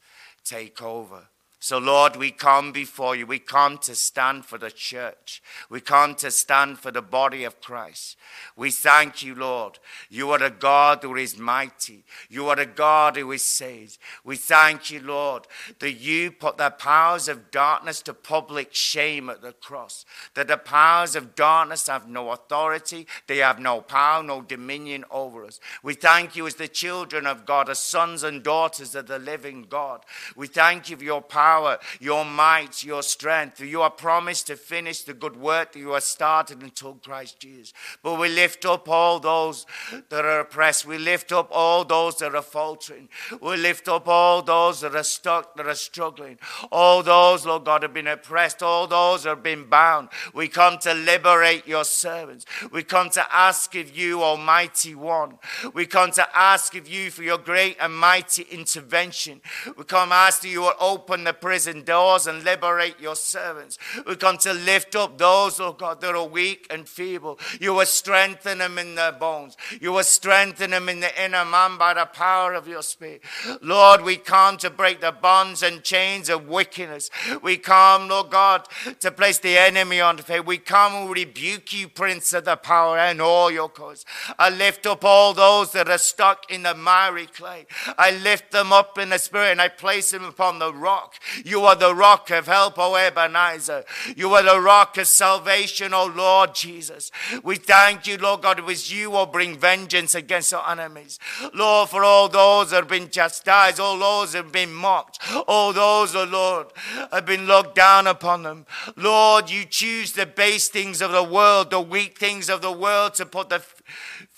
take 0.45 0.83
over. 0.83 1.29
So, 1.63 1.79
Lord, 1.79 2.17
we 2.17 2.33
come 2.33 2.73
before 2.73 3.15
you. 3.15 3.25
We 3.25 3.39
come 3.39 3.79
to 3.79 3.95
stand 3.95 4.45
for 4.45 4.59
the 4.59 4.73
church. 4.73 5.41
We 5.71 5.81
come 5.81 6.17
to 6.17 6.33
stand 6.33 6.81
for 6.81 6.91
the 6.91 7.03
body 7.03 7.45
of 7.45 7.61
Christ. 7.61 8.17
We 8.57 8.73
thank 8.73 9.23
you, 9.23 9.37
Lord. 9.37 9.79
You 10.11 10.33
are 10.33 10.43
a 10.43 10.51
God 10.51 11.05
who 11.05 11.15
is 11.15 11.39
mighty. 11.39 12.03
You 12.29 12.49
are 12.49 12.59
a 12.59 12.67
God 12.67 13.17
who 13.17 13.31
is 13.31 13.45
saves. 13.45 14.01
We 14.25 14.35
thank 14.35 14.91
you, 14.91 15.03
Lord, 15.03 15.47
that 15.79 15.93
you 15.93 16.33
put 16.33 16.57
the 16.57 16.71
powers 16.71 17.29
of 17.29 17.53
darkness 17.53 18.03
to 18.03 18.13
public 18.13 18.75
shame 18.75 19.31
at 19.31 19.41
the 19.41 19.53
cross. 19.53 20.05
That 20.35 20.49
the 20.49 20.57
powers 20.57 21.15
of 21.15 21.37
darkness 21.37 21.87
have 21.87 22.09
no 22.09 22.31
authority, 22.31 23.07
they 23.29 23.39
have 23.39 23.61
no 23.61 23.83
power, 23.83 24.25
no 24.25 24.43
dominion 24.43 25.05
over 25.13 25.45
us. 25.45 25.61
We 25.85 25.95
thank 25.95 26.35
you 26.35 26.45
as 26.49 26.57
the 26.57 26.67
children 26.67 27.25
of 27.25 27.47
God, 27.47 27.71
as 27.71 27.79
sons 27.79 28.25
and 28.25 28.43
daughters 28.43 28.97
of 28.97 29.07
the 29.07 29.21
living 29.21 29.67
God. 29.69 30.05
We 30.35 30.49
thank 30.49 30.91
you 30.91 30.97
for 30.97 31.05
your 31.05 31.23
power 31.23 31.52
power, 31.53 31.79
your 32.01 32.25
might, 32.25 32.83
your 32.83 33.03
strength. 33.03 33.61
You 33.61 33.83
are 33.83 33.91
promised 33.91 34.47
to 34.47 34.57
finish 34.57 35.03
the 35.03 35.13
good 35.13 35.37
work 35.37 35.73
that 35.73 35.79
you 35.79 35.91
have 35.91 36.03
started 36.03 36.63
until 36.63 36.95
Christ 36.95 37.39
Jesus. 37.41 37.75
But 38.03 38.19
we 38.19 38.29
lift 38.29 38.65
up 38.65 38.89
all 38.89 39.21
those 39.21 39.67
that 40.09 40.25
are 40.25 40.41
oppressed. 40.41 40.87
We 40.87 40.99
lift 40.99 41.31
up 41.31 41.49
all 41.51 41.85
those 41.85 42.17
that 42.19 42.35
are 42.35 42.43
faltering. 42.43 43.09
We 43.41 43.57
lift 43.57 43.87
up 43.89 44.09
all 44.09 44.41
those 44.41 44.81
that 44.81 44.95
are 44.95 45.03
stuck, 45.03 45.57
that 45.57 45.67
are 45.67 45.75
struggling. 45.75 46.39
All 46.71 47.03
those, 47.03 47.45
Lord 47.45 47.65
God, 47.65 47.83
have 47.83 47.93
been 47.93 48.07
oppressed. 48.07 48.63
All 48.63 48.87
those 48.87 49.25
have 49.25 49.43
been 49.43 49.69
bound. 49.69 50.09
We 50.33 50.49
come 50.49 50.79
to 50.79 50.95
liberate 50.95 51.67
your 51.67 51.85
servants. 51.85 52.47
We 52.71 52.83
come 52.83 53.11
to 53.11 53.25
ask 53.35 53.75
of 53.75 53.97
you, 53.97 54.23
Almighty 54.23 54.95
One. 54.95 55.39
We 55.75 55.85
come 55.85 56.13
to 56.13 56.27
ask 56.37 56.75
of 56.75 56.89
you 56.89 57.11
for 57.11 57.23
your 57.23 57.39
great 57.39 57.77
and 57.79 57.95
mighty 57.95 58.43
intervention. 58.51 59.43
We 59.77 59.85
come 59.85 60.13
ask 60.13 60.43
that 60.43 60.49
you 60.49 60.63
will 60.63 60.75
open 60.81 61.25
the 61.25 61.33
prison 61.43 61.83
doors 61.83 62.29
and 62.29 62.45
liberate 62.45 63.01
your 63.01 63.17
servants. 63.17 63.77
We 64.07 64.15
come 64.15 64.39
to 64.39 64.55
lift 64.55 64.95
up 64.95 65.19
those, 65.19 65.59
oh 65.59 65.73
God, 65.73 66.01
that 66.01 66.15
are 66.15 66.27
weak 66.27 66.69
and 66.71 66.89
feeble. 66.89 67.39
You 67.61 67.75
will 67.75 67.85
strengthen 67.85 68.59
them 68.59 68.79
in 68.79 68.95
their 68.95 69.11
bones. 69.11 69.57
You 69.81 69.93
will 69.93 70.05
strengthen 70.05 70.71
them 70.71 70.89
in 70.89 71.01
the 71.01 71.23
inner 71.23 71.45
man 71.45 71.77
by 71.79 71.95
the 71.95 72.07
power 72.07 72.55
of 72.55 72.69
your 72.69 72.83
spirit. 72.83 73.23
Lord, 73.61 74.03
we 74.03 74.17
come 74.17 74.57
to 74.59 74.71
break 74.71 75.01
the 75.01 75.11
bonds 75.11 75.65
and 75.65 75.83
chains 75.83 76.29
of 76.29 76.47
wickedness. 76.47 77.11
We 77.43 77.57
come, 77.57 78.09
Lord 78.09 78.31
God, 78.31 78.69
to 79.01 79.11
place 79.11 79.39
the 79.39 79.59
enemy 79.59 80.01
on 80.01 80.17
the 80.17 80.23
faith. 80.23 80.47
We 80.47 80.59
come 80.59 80.95
and 80.95 81.11
rebuke 81.11 81.73
you, 81.73 81.89
Prince 81.89 82.33
of 82.35 82.45
the 82.45 82.55
power, 82.55 82.99
and 82.99 83.21
all 83.21 83.51
your 83.51 83.69
cause. 83.69 84.05
I 84.39 84.51
lift 84.51 84.87
up 84.87 85.05
all 85.05 85.35
those 85.35 85.73
that 85.73 85.91
are 85.91 85.99
stuck 85.99 86.53
in 86.53 86.63
the 86.63 86.75
miry 86.75 87.27
clay. 87.27 87.67
I 87.99 88.13
lift 88.13 88.53
them 88.53 88.73
up 88.73 88.97
in 88.97 89.09
the 89.09 89.19
spirit 89.19 89.51
and 89.51 89.61
I 89.61 89.67
place 89.67 90.13
them 90.13 90.25
upon 90.25 90.61
the 90.61 90.73
rock. 90.73 91.15
You 91.45 91.65
are 91.65 91.77
the 91.77 91.95
rock 91.95 92.31
of 92.31 92.47
help, 92.47 92.79
O 92.79 92.95
Ebenezer. 92.95 93.85
You 94.17 94.33
are 94.35 94.43
the 94.43 94.61
rock 94.61 94.99
of 94.99 95.07
salvation, 95.07 95.95
O 95.95 96.07
Lord 96.07 96.55
Jesus. 96.55 97.11
We 97.43 97.57
thank 97.57 98.07
you, 98.07 98.19
Lord 98.19 98.43
God, 98.43 98.59
it 98.59 98.65
was 98.65 98.93
you 98.93 99.11
who 99.13 99.27
bring 99.27 99.59
vengeance 99.59 100.15
against 100.15 100.55
our 100.55 100.71
enemies. 100.71 101.19
Lord, 101.55 101.89
for 101.89 102.05
all 102.05 102.29
those 102.29 102.71
that 102.71 102.77
have 102.77 102.89
been 102.89 103.11
chastised, 103.11 103.81
all 103.81 103.99
those 103.99 104.33
that 104.33 104.45
have 104.45 104.53
been 104.53 104.73
mocked, 104.73 105.19
all 105.47 105.73
those, 105.73 106.15
O 106.15 106.25
Lord, 106.25 106.69
have 107.11 107.27
been 107.27 107.47
looked 107.47 107.75
down 107.75 108.07
upon 108.07 108.43
them. 108.43 108.67
Lord, 108.97 109.51
you 109.51 109.65
choose 109.65 110.13
the 110.13 110.27
base 110.27 110.69
things 110.69 111.01
of 111.01 111.13
the 111.13 111.23
world, 111.23 111.71
the 111.71 111.81
weak 111.81 112.19
things 112.19 112.49
of 112.49 112.63
the 112.63 112.73
world 112.73 113.15
to 113.15 113.27
put 113.27 113.49
the 113.49 113.63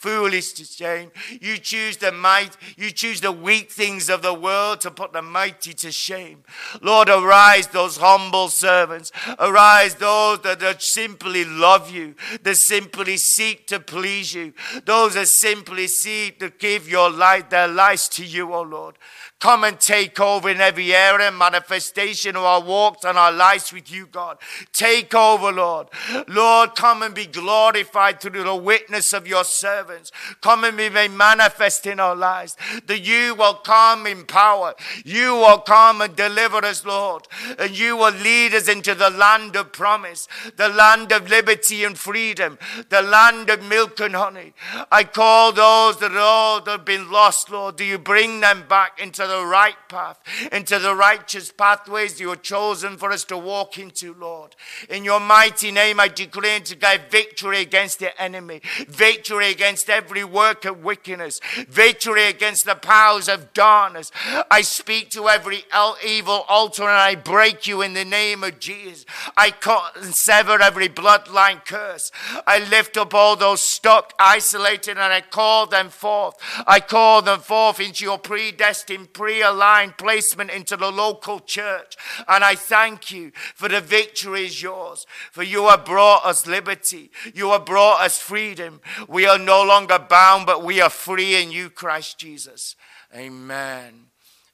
foolish 0.04 0.52
to 0.52 0.64
shame. 0.66 1.10
You 1.40 1.56
choose 1.56 1.96
the 1.96 2.12
might, 2.12 2.58
you 2.76 2.90
choose 2.90 3.22
the 3.22 3.32
weak 3.32 3.70
things 3.72 4.10
of 4.10 4.20
the 4.20 4.34
world 4.34 4.82
to 4.82 4.90
put 4.90 5.14
the 5.14 5.22
mighty 5.22 5.72
to 5.72 5.90
shame. 5.90 6.44
Lord, 6.82 7.08
arise 7.08 7.68
those 7.68 7.96
humble 7.96 8.48
servants. 8.48 9.12
Arise 9.38 9.94
those 9.94 10.40
that, 10.40 10.82
simply 10.82 11.46
love 11.46 11.90
you, 11.90 12.14
that 12.42 12.56
simply 12.56 13.16
seek 13.16 13.66
to 13.68 13.80
please 13.80 14.34
you, 14.34 14.52
those 14.84 15.14
that 15.14 15.28
simply 15.28 15.86
seek 15.86 16.38
to 16.40 16.50
give 16.50 16.86
your 16.86 17.10
life, 17.10 17.48
their 17.48 17.68
lives 17.68 18.06
to 18.10 18.26
you, 18.26 18.52
O 18.52 18.58
oh 18.58 18.62
Lord. 18.62 18.98
Come 19.44 19.64
and 19.64 19.78
take 19.78 20.18
over 20.20 20.48
in 20.48 20.62
every 20.62 20.94
area, 20.94 21.28
and 21.28 21.36
manifestation 21.36 22.34
of 22.34 22.44
our 22.44 22.62
walks 22.62 23.04
and 23.04 23.18
our 23.18 23.30
lives 23.30 23.74
with 23.74 23.92
you, 23.92 24.06
God. 24.06 24.38
Take 24.72 25.14
over, 25.14 25.52
Lord. 25.52 25.88
Lord, 26.28 26.74
come 26.74 27.02
and 27.02 27.14
be 27.14 27.26
glorified 27.26 28.22
through 28.22 28.42
the 28.42 28.56
witness 28.56 29.12
of 29.12 29.26
your 29.26 29.44
servants. 29.44 30.10
Come 30.40 30.64
and 30.64 30.78
be 30.78 30.88
made 30.88 31.10
manifest 31.10 31.84
in 31.84 32.00
our 32.00 32.16
lives. 32.16 32.56
That 32.86 33.02
you 33.02 33.34
will 33.34 33.52
come 33.52 34.06
in 34.06 34.24
power. 34.24 34.72
You 35.04 35.34
will 35.34 35.58
come 35.58 36.00
and 36.00 36.16
deliver 36.16 36.64
us, 36.64 36.82
Lord. 36.82 37.28
And 37.58 37.78
you 37.78 37.98
will 37.98 38.14
lead 38.14 38.54
us 38.54 38.66
into 38.66 38.94
the 38.94 39.10
land 39.10 39.56
of 39.56 39.72
promise, 39.72 40.26
the 40.56 40.70
land 40.70 41.12
of 41.12 41.28
liberty 41.28 41.84
and 41.84 41.98
freedom, 41.98 42.58
the 42.88 43.02
land 43.02 43.50
of 43.50 43.62
milk 43.62 44.00
and 44.00 44.16
honey. 44.16 44.54
I 44.90 45.04
call 45.04 45.52
those 45.52 45.98
that, 45.98 46.16
all 46.16 46.62
that 46.62 46.70
have 46.70 46.84
been 46.86 47.10
lost, 47.10 47.50
Lord. 47.50 47.76
Do 47.76 47.84
you 47.84 47.98
bring 47.98 48.40
them 48.40 48.64
back 48.66 48.98
into 48.98 49.33
the 49.40 49.46
right 49.46 49.76
path, 49.88 50.20
into 50.52 50.78
the 50.78 50.94
righteous 50.94 51.52
pathways 51.52 52.20
you 52.20 52.30
have 52.30 52.42
chosen 52.42 52.96
for 52.96 53.10
us 53.10 53.24
to 53.24 53.38
walk 53.38 53.78
into, 53.78 54.14
Lord? 54.14 54.54
In 54.88 55.04
your 55.04 55.20
mighty 55.20 55.70
name, 55.70 56.00
I 56.00 56.08
declare 56.08 56.60
to 56.60 56.74
give 56.74 57.00
victory 57.10 57.60
against 57.60 57.98
the 57.98 58.20
enemy, 58.20 58.60
victory 58.88 59.50
against 59.50 59.90
every 59.90 60.24
work 60.24 60.64
of 60.64 60.82
wickedness, 60.82 61.40
victory 61.68 62.26
against 62.26 62.64
the 62.64 62.74
powers 62.74 63.28
of 63.28 63.52
darkness. 63.52 64.10
I 64.50 64.62
speak 64.62 65.10
to 65.10 65.28
every 65.28 65.64
evil 66.06 66.44
altar 66.48 66.82
and 66.82 66.92
I 66.92 67.14
break 67.14 67.66
you 67.66 67.82
in 67.82 67.94
the 67.94 68.04
name 68.04 68.44
of 68.44 68.58
Jesus. 68.58 69.04
I 69.36 69.50
cut 69.50 69.96
and 69.96 70.14
sever 70.14 70.60
every 70.60 70.88
bloodline 70.88 71.64
curse. 71.64 72.10
I 72.46 72.58
lift 72.58 72.96
up 72.96 73.14
all 73.14 73.36
those 73.36 73.60
stuck, 73.60 74.12
isolated, 74.18 74.92
and 74.92 75.00
I 75.00 75.20
call 75.20 75.66
them 75.66 75.88
forth. 75.88 76.36
I 76.66 76.80
call 76.80 77.22
them 77.22 77.40
forth 77.40 77.80
into 77.80 78.04
your 78.04 78.18
predestined, 78.18 79.12
pre 79.24 79.40
aligned 79.40 79.96
placement 79.96 80.50
into 80.50 80.76
the 80.76 80.92
local 80.92 81.40
church. 81.40 81.96
And 82.28 82.44
I 82.44 82.56
thank 82.56 83.10
you 83.10 83.32
for 83.54 83.70
the 83.70 83.80
victory 83.80 84.44
is 84.44 84.62
yours. 84.62 85.06
For 85.32 85.42
you 85.42 85.66
have 85.68 85.86
brought 85.86 86.26
us 86.26 86.46
liberty, 86.46 87.10
you 87.32 87.52
have 87.52 87.64
brought 87.64 88.02
us 88.02 88.20
freedom. 88.20 88.82
We 89.08 89.26
are 89.26 89.38
no 89.38 89.62
longer 89.62 89.98
bound, 89.98 90.44
but 90.44 90.62
we 90.62 90.82
are 90.82 90.90
free 90.90 91.42
in 91.42 91.50
you, 91.50 91.70
Christ 91.70 92.18
Jesus. 92.18 92.76
Amen. 93.16 94.08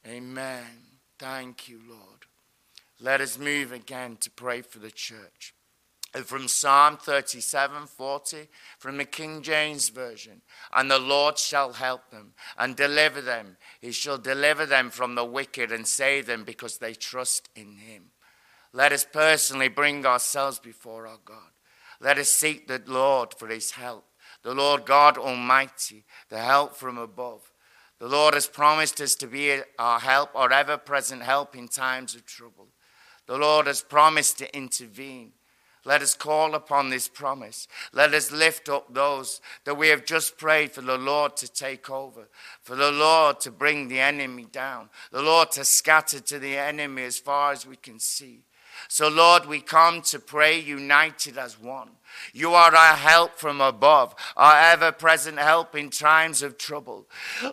Amen. 0.07 0.67
Thank 1.19 1.69
you, 1.69 1.81
Lord. 1.89 2.27
Let 3.01 3.21
us 3.21 3.41
move 3.41 3.73
again 3.73 4.19
to 4.21 4.31
pray 4.31 4.63
for 4.63 4.79
the 4.79 4.93
church. 4.93 5.53
And 6.13 6.27
from 6.27 6.49
Psalm 6.49 6.97
37 6.97 7.87
40, 7.87 8.49
from 8.79 8.97
the 8.97 9.05
King 9.05 9.43
James 9.43 9.91
Version, 9.91 10.43
and 10.75 10.91
the 10.91 10.99
Lord 10.99 11.39
shall 11.39 11.73
help 11.73 12.11
them 12.11 12.33
and 12.59 12.75
deliver 12.75 13.21
them. 13.21 13.57
He 13.81 13.93
shall 13.93 14.19
deliver 14.19 14.67
them 14.67 14.91
from 14.91 15.15
the 15.15 15.25
wicked 15.25 15.71
and 15.71 15.87
save 15.87 16.27
them 16.27 16.43
because 16.43 16.79
they 16.79 16.95
trust 16.95 17.49
in 17.55 17.77
him. 17.77 18.11
Let 18.73 18.93
us 18.93 19.05
personally 19.05 19.69
bring 19.69 20.05
ourselves 20.05 20.59
before 20.59 21.07
our 21.07 21.19
God. 21.25 21.51
Let 22.01 22.19
us 22.19 22.31
seek 22.31 22.67
the 22.67 22.83
Lord 22.87 23.35
for 23.35 23.49
his 23.49 23.73
help, 23.73 24.05
the 24.43 24.55
Lord 24.55 24.87
God 24.87 25.19
Almighty, 25.19 26.05
the 26.29 26.39
help 26.39 26.75
from 26.75 26.99
above. 26.99 27.53
The 28.01 28.09
Lord 28.09 28.35
has 28.35 28.47
promised 28.47 29.01
us 29.01 29.15
to 29.17 29.27
be 29.27 29.61
our 29.79 30.01
help, 30.01 30.31
our 30.35 30.51
ever 30.51 30.79
present 30.79 31.23
help 31.23 31.55
in 31.55 31.69
times 31.69 32.15
of 32.15 32.25
trouble. 32.25 32.69
The 33.27 33.37
Lord 33.37 33.67
has 33.67 33.83
promised 33.83 34.39
to 34.39 34.57
intervene. 34.57 35.33
Let 35.85 36.03
us 36.03 36.15
call 36.15 36.55
upon 36.55 36.91
this 36.91 37.09
promise. 37.09 37.67
Let 37.93 38.13
us 38.13 38.31
lift 38.31 38.69
up 38.69 38.93
those 38.93 39.41
that 39.65 39.77
we 39.77 39.89
have 39.89 40.05
just 40.05 40.37
prayed 40.37 40.73
for 40.73 40.83
the 40.83 40.99
Lord 40.99 41.37
to 41.39 41.49
take 41.49 41.89
over, 41.89 42.29
for 42.63 42.77
the 42.77 42.93
Lord 42.93 43.41
to 43.41 43.51
bring 43.51 43.89
the 43.89 44.01
enemy 44.01 44.47
down, 44.51 44.91
the 45.11 45.23
Lord 45.23 45.51
to 45.53 45.65
scatter 45.65 46.21
to 46.21 46.39
the 46.39 46.57
enemy 46.57 47.05
as 47.05 47.19
far 47.19 47.53
as 47.53 47.67
we 47.67 47.77
can 47.77 47.99
see. 47.99 48.43
So, 48.89 49.09
Lord, 49.09 49.47
we 49.47 49.61
come 49.61 50.03
to 50.03 50.19
pray 50.19 50.59
united 50.59 51.39
as 51.39 51.61
one. 51.61 51.91
You 52.33 52.55
are 52.55 52.75
our 52.75 52.97
help 52.97 53.39
from 53.39 53.61
above, 53.61 54.15
our 54.37 54.57
ever 54.57 54.93
present 54.93 55.39
help 55.39 55.75
in 55.75 55.91
times 55.91 56.43
of 56.43 56.59
trouble. 56.59 57.07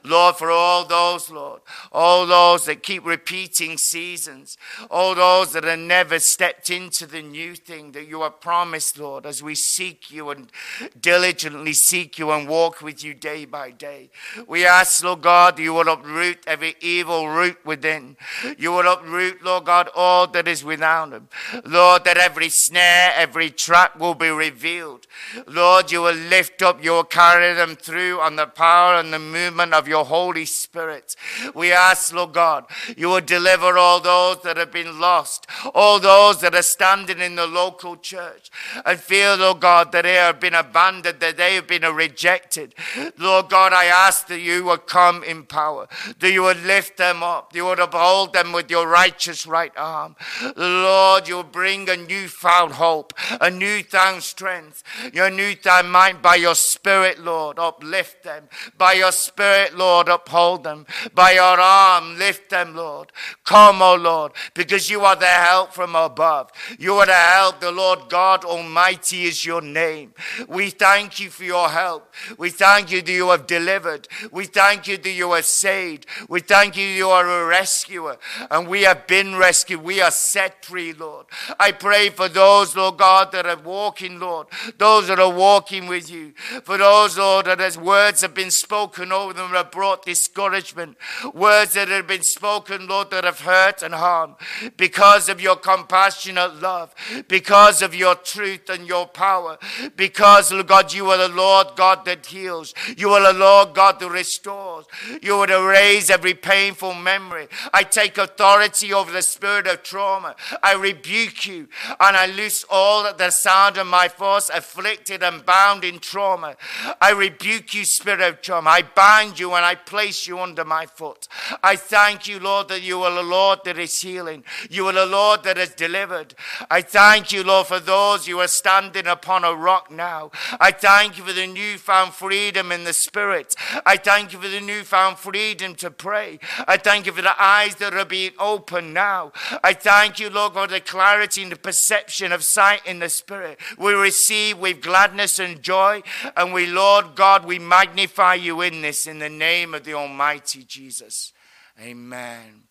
Lord, 0.03 0.35
for 0.35 0.51
all 0.51 0.85
those, 0.85 1.29
Lord, 1.29 1.61
all 1.91 2.25
those 2.25 2.65
that 2.65 2.83
keep 2.83 3.05
repeating 3.05 3.77
seasons, 3.77 4.57
all 4.89 5.15
those 5.15 5.53
that 5.53 5.63
have 5.63 5.79
never 5.79 6.19
stepped 6.19 6.69
into 6.69 7.05
the 7.05 7.21
new 7.21 7.55
thing 7.55 7.91
that 7.93 8.07
you 8.07 8.21
have 8.21 8.41
promised, 8.41 8.97
Lord, 8.97 9.25
as 9.25 9.41
we 9.41 9.55
seek 9.55 10.11
you 10.11 10.29
and 10.29 10.51
diligently 10.99 11.73
seek 11.73 12.19
you 12.19 12.31
and 12.31 12.47
walk 12.47 12.81
with 12.81 13.03
you 13.03 13.13
day 13.13 13.45
by 13.45 13.71
day. 13.71 14.09
We 14.47 14.65
ask, 14.65 15.03
Lord 15.03 15.21
God, 15.21 15.59
you 15.59 15.73
will 15.73 15.87
uproot 15.87 16.39
every 16.47 16.75
evil 16.81 17.29
root 17.29 17.57
within. 17.65 18.17
You 18.57 18.71
will 18.71 18.91
uproot, 18.91 19.43
Lord 19.43 19.65
God, 19.65 19.89
all 19.95 20.27
that 20.27 20.47
is 20.47 20.63
without 20.63 21.11
them. 21.11 21.29
Lord, 21.65 22.03
that 22.05 22.17
every 22.17 22.49
snare, 22.49 23.13
every 23.15 23.49
trap 23.49 23.99
will 23.99 24.15
be 24.15 24.29
revealed 24.29 24.46
revealed. 24.49 25.07
Lord, 25.47 25.91
you 25.91 26.01
will 26.01 26.15
lift 26.15 26.61
up, 26.61 26.83
you 26.83 26.91
will 26.91 27.03
carry 27.03 27.53
them 27.53 27.75
through 27.75 28.19
on 28.19 28.35
the 28.35 28.47
power 28.47 28.95
and 28.95 29.13
the 29.13 29.19
movement 29.19 29.73
of 29.73 29.87
your 29.87 30.05
Holy 30.05 30.45
Spirit. 30.45 31.15
We 31.53 31.71
ask, 31.71 32.13
Lord 32.13 32.33
God, 32.33 32.65
you 32.95 33.09
will 33.09 33.21
deliver 33.21 33.77
all 33.77 33.99
those 33.99 34.41
that 34.43 34.57
have 34.57 34.71
been 34.71 34.99
lost, 34.99 35.47
all 35.73 35.99
those 35.99 36.41
that 36.41 36.55
are 36.55 36.61
standing 36.61 37.19
in 37.19 37.35
the 37.35 37.47
local 37.47 37.97
church 37.97 38.49
and 38.85 38.99
feel, 38.99 39.35
Lord 39.35 39.59
God, 39.59 39.91
that 39.91 40.03
they 40.03 40.15
have 40.15 40.39
been 40.39 40.53
abandoned, 40.53 41.19
that 41.19 41.37
they 41.37 41.55
have 41.55 41.67
been 41.67 41.83
rejected. 41.83 42.73
Lord 43.17 43.49
God, 43.49 43.73
I 43.73 43.85
ask 43.85 44.27
that 44.27 44.39
you 44.39 44.63
will 44.63 44.77
come 44.77 45.23
in 45.23 45.43
power, 45.43 45.87
that 46.19 46.31
you 46.31 46.43
would 46.43 46.63
lift 46.63 46.97
them 46.97 47.21
up, 47.21 47.55
you 47.55 47.65
would 47.65 47.79
uphold 47.79 48.33
them 48.33 48.53
with 48.53 48.71
your 48.71 48.87
righteous 48.87 49.45
right 49.45 49.71
arm. 49.77 50.15
Lord, 50.55 51.27
you 51.27 51.35
will 51.35 51.43
bring 51.43 51.89
a 51.89 51.97
newfound 51.97 52.73
hope, 52.73 53.13
a 53.41 53.49
newfound 53.49 54.23
strength 54.23 54.36
strength, 54.37 54.83
your 55.13 55.31
new 55.31 55.55
time 55.55 55.89
mind 55.89 56.21
by 56.21 56.35
your 56.35 56.53
spirit, 56.53 57.17
Lord. 57.19 57.57
Uplift 57.57 58.23
them. 58.23 58.43
By 58.77 58.93
your 58.93 59.11
spirit, 59.11 59.75
Lord, 59.75 60.09
uphold 60.09 60.63
them. 60.63 60.85
By 61.15 61.31
your 61.31 61.59
arm, 61.59 62.19
lift 62.19 62.51
them, 62.51 62.75
Lord. 62.75 63.11
Come, 63.43 63.81
O 63.81 63.95
Lord, 63.95 64.33
because 64.53 64.91
you 64.91 65.01
are 65.01 65.15
the 65.15 65.25
help 65.25 65.73
from 65.73 65.95
above. 65.95 66.51
You 66.77 66.93
are 66.97 67.07
the 67.07 67.13
help. 67.13 67.59
The 67.61 67.71
Lord 67.71 68.09
God 68.09 68.45
Almighty 68.45 69.23
is 69.23 69.43
your 69.43 69.61
name. 69.61 70.13
We 70.47 70.69
thank 70.69 71.19
you 71.19 71.31
for 71.31 71.43
your 71.43 71.69
help. 71.69 72.13
We 72.37 72.51
thank 72.51 72.91
you 72.91 73.01
that 73.01 73.11
you 73.11 73.29
have 73.29 73.47
delivered. 73.47 74.07
We 74.31 74.45
thank 74.45 74.87
you 74.87 74.97
that 74.97 75.09
you 75.09 75.31
have 75.33 75.45
saved. 75.45 76.05
We 76.29 76.41
thank 76.41 76.77
you 76.77 76.89
that 76.89 76.95
you 76.95 77.09
are 77.09 77.27
a 77.27 77.45
rescuer. 77.47 78.17
And 78.51 78.67
we 78.67 78.83
have 78.83 79.07
been 79.07 79.35
rescued. 79.35 79.81
We 79.81 79.99
are 79.99 80.11
set 80.11 80.63
free, 80.63 80.93
Lord. 80.93 81.25
I 81.59 81.71
pray 81.71 82.11
for 82.11 82.29
those, 82.29 82.75
Lord 82.75 82.97
God, 82.97 83.31
that 83.31 83.47
are 83.47 83.57
walking, 83.57 84.19
Lord 84.19 84.26
Lord. 84.27 84.47
Those 84.77 85.07
that 85.07 85.19
are 85.19 85.33
walking 85.33 85.87
with 85.87 86.09
you. 86.09 86.33
For 86.63 86.77
those, 86.77 87.17
Lord, 87.17 87.45
that 87.45 87.61
as 87.61 87.77
words 87.77 88.21
have 88.21 88.33
been 88.33 88.51
spoken 88.51 89.11
over 89.11 89.33
them 89.33 89.51
have 89.51 89.71
brought 89.71 90.05
discouragement. 90.05 90.97
Words 91.33 91.73
that 91.73 91.87
have 91.87 92.07
been 92.07 92.23
spoken, 92.23 92.87
Lord, 92.87 93.11
that 93.11 93.23
have 93.23 93.41
hurt 93.41 93.81
and 93.81 93.93
harmed. 93.93 94.35
Because 94.75 95.29
of 95.29 95.41
your 95.41 95.55
compassionate 95.55 96.61
love. 96.61 96.93
Because 97.27 97.81
of 97.81 97.95
your 97.95 98.15
truth 98.15 98.69
and 98.69 98.87
your 98.87 99.07
power. 99.07 99.57
Because, 99.95 100.51
Lord 100.51 100.67
God, 100.67 100.93
you 100.93 101.09
are 101.11 101.17
the 101.17 101.35
Lord 101.35 101.67
God 101.75 102.05
that 102.05 102.25
heals. 102.25 102.73
You 102.97 103.11
are 103.11 103.33
the 103.33 103.39
Lord 103.39 103.73
God 103.73 103.99
that 103.99 104.09
restores. 104.09 104.85
You 105.21 105.37
would 105.37 105.49
erase 105.49 106.09
every 106.09 106.33
painful 106.33 106.93
memory. 106.93 107.47
I 107.73 107.83
take 107.83 108.17
authority 108.17 108.93
over 108.93 109.11
the 109.11 109.21
spirit 109.21 109.67
of 109.67 109.83
trauma. 109.83 110.35
I 110.61 110.73
rebuke 110.73 111.45
you 111.45 111.67
and 111.99 112.17
I 112.17 112.25
loose 112.25 112.65
all 112.69 113.03
that 113.03 113.17
the 113.17 113.31
sound 113.31 113.77
of 113.77 113.87
my 113.87 114.07
voice 114.17 114.49
afflicted 114.49 115.23
and 115.23 115.45
bound 115.45 115.83
in 115.83 115.99
trauma. 115.99 116.55
I 117.01 117.11
rebuke 117.11 117.73
you, 117.73 117.85
spirit 117.85 118.21
of 118.21 118.41
trauma. 118.41 118.69
I 118.69 118.81
bind 118.81 119.39
you 119.39 119.53
and 119.53 119.65
I 119.65 119.75
place 119.75 120.27
you 120.27 120.39
under 120.39 120.65
my 120.65 120.85
foot. 120.85 121.27
I 121.63 121.75
thank 121.75 122.27
you, 122.27 122.39
Lord, 122.39 122.67
that 122.69 122.81
you 122.81 123.03
are 123.03 123.13
the 123.13 123.23
Lord 123.23 123.59
that 123.65 123.77
is 123.77 124.01
healing. 124.01 124.43
You 124.69 124.87
are 124.87 124.93
the 124.93 125.05
Lord 125.05 125.43
that 125.43 125.57
has 125.57 125.69
delivered. 125.69 126.33
I 126.69 126.81
thank 126.81 127.31
you, 127.31 127.43
Lord, 127.43 127.67
for 127.67 127.79
those 127.79 128.27
you 128.27 128.39
are 128.39 128.47
standing 128.47 129.07
upon 129.07 129.43
a 129.43 129.53
rock 129.53 129.91
now. 129.91 130.31
I 130.59 130.71
thank 130.71 131.17
you 131.17 131.23
for 131.23 131.33
the 131.33 131.47
newfound 131.47 132.13
freedom 132.13 132.71
in 132.71 132.83
the 132.83 132.93
spirit. 132.93 133.55
I 133.85 133.97
thank 133.97 134.33
you 134.33 134.39
for 134.39 134.47
the 134.47 134.61
newfound 134.61 135.17
freedom 135.17 135.75
to 135.75 135.91
pray. 135.91 136.39
I 136.67 136.77
thank 136.77 137.05
you 137.05 137.11
for 137.11 137.21
the 137.21 137.41
eyes 137.41 137.75
that 137.75 137.93
are 137.93 138.05
being 138.05 138.31
opened 138.39 138.93
now. 138.93 139.31
I 139.63 139.73
thank 139.73 140.19
you, 140.19 140.29
Lord, 140.29 140.53
for 140.53 140.67
the 140.67 140.79
clarity 140.79 141.43
and 141.43 141.51
the 141.51 141.57
perception 141.57 142.31
of 142.31 142.43
sight 142.43 142.85
in 142.85 142.99
the 142.99 143.09
spirit. 143.09 143.59
We 143.77 143.93
receive 144.07 144.57
with 144.57 144.81
gladness 144.81 145.37
and 145.37 145.61
joy. 145.61 146.01
And 146.37 146.53
we, 146.53 146.65
Lord 146.65 147.15
God, 147.15 147.45
we 147.45 147.59
magnify 147.59 148.35
you 148.35 148.61
in 148.61 148.81
this 148.81 149.05
in 149.05 149.19
the 149.19 149.29
name 149.29 149.73
of 149.73 149.83
the 149.83 149.93
Almighty 149.93 150.63
Jesus. 150.63 151.33
Amen. 151.79 152.63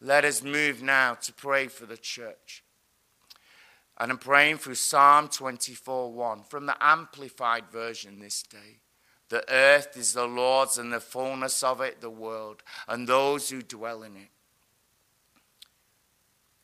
Let 0.00 0.24
us 0.24 0.42
move 0.42 0.82
now 0.82 1.14
to 1.14 1.32
pray 1.32 1.68
for 1.68 1.86
the 1.86 1.96
church. 1.96 2.64
And 3.98 4.10
I'm 4.10 4.18
praying 4.18 4.58
through 4.58 4.74
Psalm 4.74 5.28
24 5.28 6.12
1 6.12 6.42
from 6.48 6.66
the 6.66 6.76
Amplified 6.80 7.66
Version 7.70 8.18
this 8.18 8.42
day. 8.42 8.80
The 9.28 9.44
earth 9.48 9.96
is 9.96 10.12
the 10.12 10.26
Lord's 10.26 10.78
and 10.78 10.92
the 10.92 11.00
fullness 11.00 11.62
of 11.62 11.80
it, 11.80 12.00
the 12.00 12.10
world, 12.10 12.62
and 12.88 13.06
those 13.06 13.48
who 13.50 13.62
dwell 13.62 14.02
in 14.02 14.16
it. 14.16 14.30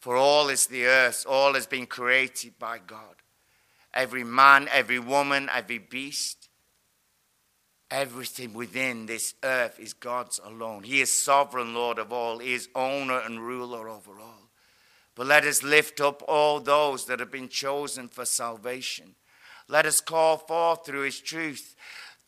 For 0.00 0.16
all 0.16 0.48
is 0.48 0.66
the 0.66 0.86
earth, 0.86 1.24
all 1.28 1.54
has 1.54 1.66
been 1.66 1.86
created 1.86 2.58
by 2.58 2.78
God. 2.84 3.22
Every 3.98 4.22
man, 4.22 4.68
every 4.70 5.00
woman, 5.00 5.50
every 5.52 5.78
beast, 5.78 6.48
everything 7.90 8.54
within 8.54 9.06
this 9.06 9.34
earth 9.42 9.80
is 9.80 9.92
God's 9.92 10.38
alone. 10.44 10.84
He 10.84 11.00
is 11.00 11.10
sovereign 11.10 11.74
Lord 11.74 11.98
of 11.98 12.12
all, 12.12 12.38
He 12.38 12.54
is 12.54 12.68
owner 12.76 13.18
and 13.18 13.44
ruler 13.44 13.88
over 13.88 14.12
all. 14.20 14.50
But 15.16 15.26
let 15.26 15.44
us 15.44 15.64
lift 15.64 16.00
up 16.00 16.22
all 16.28 16.60
those 16.60 17.06
that 17.06 17.18
have 17.18 17.32
been 17.32 17.48
chosen 17.48 18.06
for 18.06 18.24
salvation. 18.24 19.16
Let 19.66 19.84
us 19.84 20.00
call 20.00 20.36
forth 20.36 20.86
through 20.86 21.02
His 21.02 21.18
truth 21.18 21.74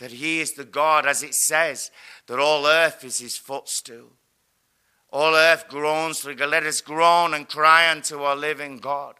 that 0.00 0.10
He 0.10 0.40
is 0.40 0.54
the 0.54 0.64
God, 0.64 1.06
as 1.06 1.22
it 1.22 1.36
says, 1.36 1.92
that 2.26 2.40
all 2.40 2.66
earth 2.66 3.04
is 3.04 3.20
His 3.20 3.36
footstool. 3.36 4.10
All 5.12 5.36
earth 5.36 5.68
groans. 5.68 6.24
Let 6.24 6.64
us 6.64 6.80
groan 6.80 7.32
and 7.32 7.48
cry 7.48 7.88
unto 7.88 8.22
our 8.22 8.34
living 8.34 8.78
God. 8.78 9.14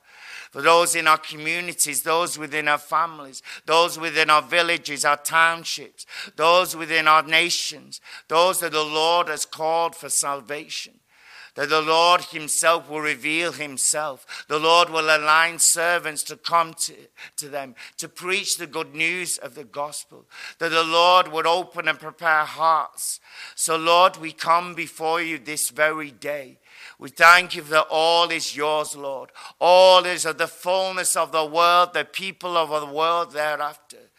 For 0.51 0.63
those 0.63 0.97
in 0.97 1.07
our 1.07 1.19
communities, 1.19 2.03
those 2.03 2.37
within 2.37 2.67
our 2.67 2.79
families, 2.79 3.43
those 3.67 3.99
within 3.99 4.31
our 4.31 4.43
villages, 4.43 5.05
our 5.05 5.17
townships, 5.17 6.07
those 6.37 6.75
within 6.75 7.07
our 7.07 7.23
nations, 7.23 8.01
those 8.27 8.59
that 8.61 8.73
the 8.73 8.85
Lord 8.85 9.29
has 9.29 9.45
called 9.45 9.95
for 9.95 10.09
salvation 10.09 10.95
that 11.55 11.69
the 11.69 11.83
Lord 11.83 12.23
Himself 12.23 12.89
will 12.89 13.01
reveal 13.01 13.53
Himself. 13.53 14.45
The 14.49 14.59
Lord 14.59 14.91
will 14.91 15.15
align 15.15 15.59
servants 15.59 16.23
to 16.25 16.37
come 16.37 16.75
to, 16.75 16.95
to 17.37 17.49
them, 17.49 17.75
to 17.99 18.09
preach 18.09 18.57
the 18.57 18.67
good 18.67 18.95
news 18.95 19.39
of 19.39 19.55
the 19.55 19.65
gospel. 19.65 20.25
That 20.59 20.71
the 20.71 20.85
Lord 20.85 21.29
would 21.29 21.47
open 21.47 21.89
and 21.89 21.99
prepare 21.99 22.45
hearts. 22.45 23.21
So, 23.55 23.77
Lord, 23.77 24.17
we 24.17 24.33
come 24.33 24.75
before 24.75 25.21
you 25.21 25.39
this 25.39 25.71
very 25.71 26.11
day. 26.11 26.59
We 27.01 27.09
thank 27.09 27.57
you 27.57 27.63
that 27.63 27.87
all 27.91 28.31
is 28.31 28.55
yours, 28.55 28.95
Lord. 28.95 29.31
All 29.59 30.05
is 30.05 30.27
of 30.27 30.37
the 30.37 30.47
fullness 30.47 31.17
of 31.17 31.33
the 31.33 31.47
world, 31.47 31.95
the 31.95 32.05
people 32.05 32.59
of 32.59 32.69
the 32.79 32.95
world 32.95 33.33
thereafter. 33.33 34.10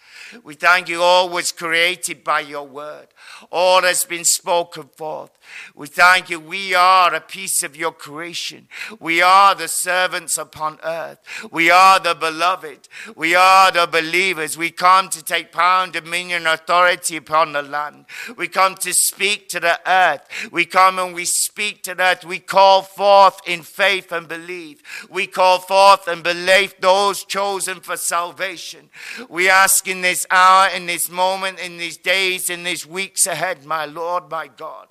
We 0.43 0.53
thank 0.55 0.89
you, 0.89 1.01
all 1.01 1.29
was 1.29 1.51
created 1.51 2.23
by 2.23 2.41
your 2.41 2.67
word. 2.67 3.07
All 3.51 3.81
has 3.81 4.05
been 4.05 4.23
spoken 4.23 4.89
forth. 4.95 5.31
We 5.75 5.87
thank 5.87 6.29
you. 6.29 6.39
We 6.39 6.73
are 6.73 7.13
a 7.13 7.21
piece 7.21 7.63
of 7.63 7.75
your 7.75 7.91
creation. 7.91 8.67
We 8.99 9.21
are 9.21 9.55
the 9.55 9.67
servants 9.67 10.37
upon 10.37 10.79
earth. 10.83 11.19
We 11.51 11.69
are 11.69 11.99
the 11.99 12.15
beloved. 12.15 12.87
We 13.15 13.35
are 13.35 13.71
the 13.71 13.87
believers. 13.87 14.57
We 14.57 14.71
come 14.71 15.09
to 15.09 15.23
take 15.23 15.51
power 15.51 15.83
and 15.83 15.93
dominion 15.93 16.47
authority 16.47 17.17
upon 17.17 17.53
the 17.53 17.61
land. 17.61 18.05
We 18.37 18.47
come 18.47 18.75
to 18.75 18.93
speak 18.93 19.49
to 19.49 19.59
the 19.59 19.79
earth. 19.85 20.21
We 20.51 20.65
come 20.65 20.99
and 20.99 21.13
we 21.13 21.25
speak 21.25 21.83
to 21.83 21.95
the 21.95 22.03
earth. 22.03 22.25
We 22.25 22.39
call 22.39 22.81
forth 22.81 23.41
in 23.45 23.63
faith 23.63 24.11
and 24.11 24.27
believe. 24.27 24.81
We 25.09 25.27
call 25.27 25.59
forth 25.59 26.07
and 26.07 26.23
believe 26.23 26.75
those 26.79 27.23
chosen 27.23 27.81
for 27.81 27.97
salvation. 27.97 28.89
We 29.29 29.49
ask 29.49 29.87
in 29.87 30.01
this 30.01 30.20
hour, 30.29 30.69
in 30.69 30.85
this 30.85 31.09
moment, 31.09 31.59
in 31.59 31.77
these 31.77 31.97
days, 31.97 32.49
in 32.49 32.63
these 32.63 32.85
weeks 32.85 33.25
ahead, 33.25 33.65
my 33.65 33.85
Lord, 33.85 34.29
my 34.29 34.47
God 34.47 34.87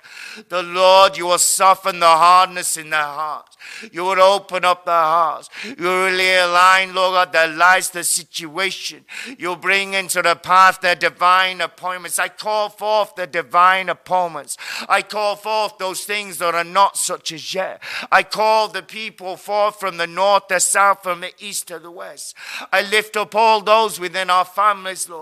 the 0.49 0.63
Lord, 0.63 1.17
you 1.17 1.27
will 1.27 1.37
soften 1.37 1.99
the 1.99 2.05
hardness 2.05 2.77
in 2.77 2.89
their 2.89 2.99
hearts. 3.01 3.57
You 3.91 4.03
will 4.03 4.21
open 4.21 4.65
up 4.65 4.85
their 4.85 4.93
hearts. 4.95 5.49
You 5.63 5.75
will 5.85 6.05
really 6.05 6.35
align, 6.35 6.93
Lord 6.93 7.13
God, 7.13 7.33
their 7.33 7.47
lives, 7.47 7.89
the 7.89 8.03
situation. 8.03 9.05
You'll 9.37 9.55
bring 9.55 9.93
into 9.93 10.21
the 10.21 10.35
path 10.35 10.81
their 10.81 10.95
divine 10.95 11.61
appointments. 11.61 12.19
I 12.19 12.29
call 12.29 12.69
forth 12.69 13.15
the 13.15 13.27
divine 13.27 13.89
appointments. 13.89 14.57
I 14.87 15.01
call 15.01 15.35
forth 15.35 15.77
those 15.77 16.03
things 16.03 16.37
that 16.39 16.55
are 16.55 16.63
not 16.63 16.97
such 16.97 17.31
as 17.31 17.53
yet. 17.53 17.81
I 18.11 18.23
call 18.23 18.67
the 18.67 18.83
people 18.83 19.37
forth 19.37 19.79
from 19.79 19.97
the 19.97 20.07
north, 20.07 20.47
to 20.47 20.55
the 20.55 20.59
south, 20.59 21.03
from 21.03 21.21
the 21.21 21.33
east 21.39 21.67
to 21.67 21.79
the 21.79 21.91
west. 21.91 22.35
I 22.71 22.81
lift 22.81 23.17
up 23.17 23.35
all 23.35 23.61
those 23.61 23.99
within 23.99 24.29
our 24.29 24.45
families, 24.45 25.07
Lord. 25.09 25.20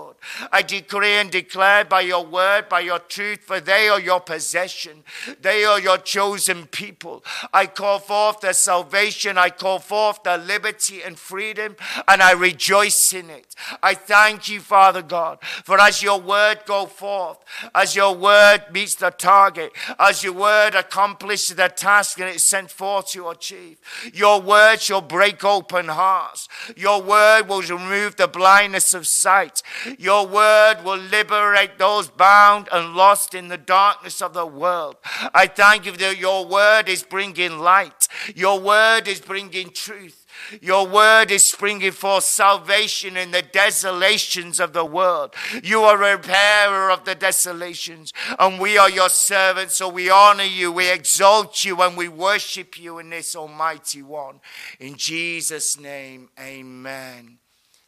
I 0.52 0.62
decree 0.62 1.14
and 1.14 1.30
declare 1.30 1.84
by 1.84 2.02
your 2.02 2.24
word, 2.24 2.68
by 2.68 2.80
your 2.80 2.98
truth, 2.98 3.40
for 3.40 3.60
they 3.60 3.88
are 3.88 4.00
your 4.00 4.20
possession. 4.20 5.04
They 5.40 5.64
are 5.64 5.80
your 5.80 5.98
chosen 5.98 6.66
people. 6.66 7.24
I 7.52 7.66
call 7.66 7.98
forth 7.98 8.40
their 8.40 8.52
salvation. 8.52 9.38
I 9.38 9.50
call 9.50 9.78
forth 9.78 10.22
their 10.22 10.38
liberty 10.38 11.02
and 11.02 11.18
freedom, 11.18 11.76
and 12.08 12.22
I 12.22 12.32
rejoice 12.32 13.12
in 13.12 13.30
it. 13.30 13.54
I 13.82 13.94
thank 13.94 14.48
you, 14.48 14.60
Father 14.60 15.02
God, 15.02 15.38
for 15.64 15.80
as 15.80 16.02
your 16.02 16.20
word 16.20 16.60
go 16.66 16.86
forth, 16.86 17.38
as 17.74 17.96
your 17.96 18.14
word 18.14 18.64
meets 18.72 18.94
the 18.94 19.10
target, 19.10 19.72
as 19.98 20.22
your 20.22 20.32
word 20.32 20.74
accomplishes 20.74 21.56
the 21.56 21.68
task 21.68 22.18
and 22.20 22.28
it's 22.28 22.44
sent 22.44 22.70
forth 22.70 23.08
to 23.08 23.28
achieve, 23.28 23.78
your 24.12 24.40
word 24.40 24.80
shall 24.80 25.00
break 25.00 25.44
open 25.44 25.88
hearts. 25.88 26.48
Your 26.76 27.02
word 27.02 27.48
will 27.48 27.62
remove 27.62 28.16
the 28.16 28.28
blindness 28.28 28.94
of 28.94 29.06
sight. 29.06 29.62
Your 29.98 30.26
word 30.26 30.78
will 30.84 30.98
liberate 30.98 31.78
those 31.78 32.08
bound 32.08 32.68
and 32.72 32.94
lost 32.94 33.34
in 33.34 33.48
the 33.48 33.58
darkness 33.58 34.20
of 34.20 34.34
the 34.34 34.46
world. 34.46 34.96
I 35.34 35.46
thank 35.46 35.86
you 35.86 35.92
that 35.92 36.18
your 36.18 36.46
word 36.46 36.88
is 36.88 37.02
bringing 37.02 37.58
light. 37.58 38.08
Your 38.34 38.60
word 38.60 39.08
is 39.08 39.20
bringing 39.20 39.70
truth. 39.70 40.26
Your 40.60 40.86
word 40.86 41.30
is 41.30 41.50
springing 41.50 41.92
forth 41.92 42.24
salvation 42.24 43.16
in 43.16 43.30
the 43.30 43.42
desolations 43.42 44.58
of 44.60 44.72
the 44.72 44.84
world. 44.84 45.34
You 45.62 45.82
are 45.82 46.02
a 46.02 46.16
repairer 46.16 46.90
of 46.90 47.04
the 47.04 47.14
desolations, 47.14 48.12
and 48.38 48.58
we 48.58 48.78
are 48.78 48.90
your 48.90 49.08
servants. 49.08 49.76
So 49.76 49.88
we 49.88 50.10
honor 50.10 50.44
you, 50.44 50.72
we 50.72 50.90
exalt 50.90 51.64
you, 51.64 51.82
and 51.82 51.96
we 51.96 52.08
worship 52.08 52.78
you 52.78 52.98
in 52.98 53.10
this 53.10 53.36
Almighty 53.36 54.02
One. 54.02 54.40
In 54.78 54.96
Jesus' 54.96 55.78
name, 55.78 56.30
amen. 56.38 57.38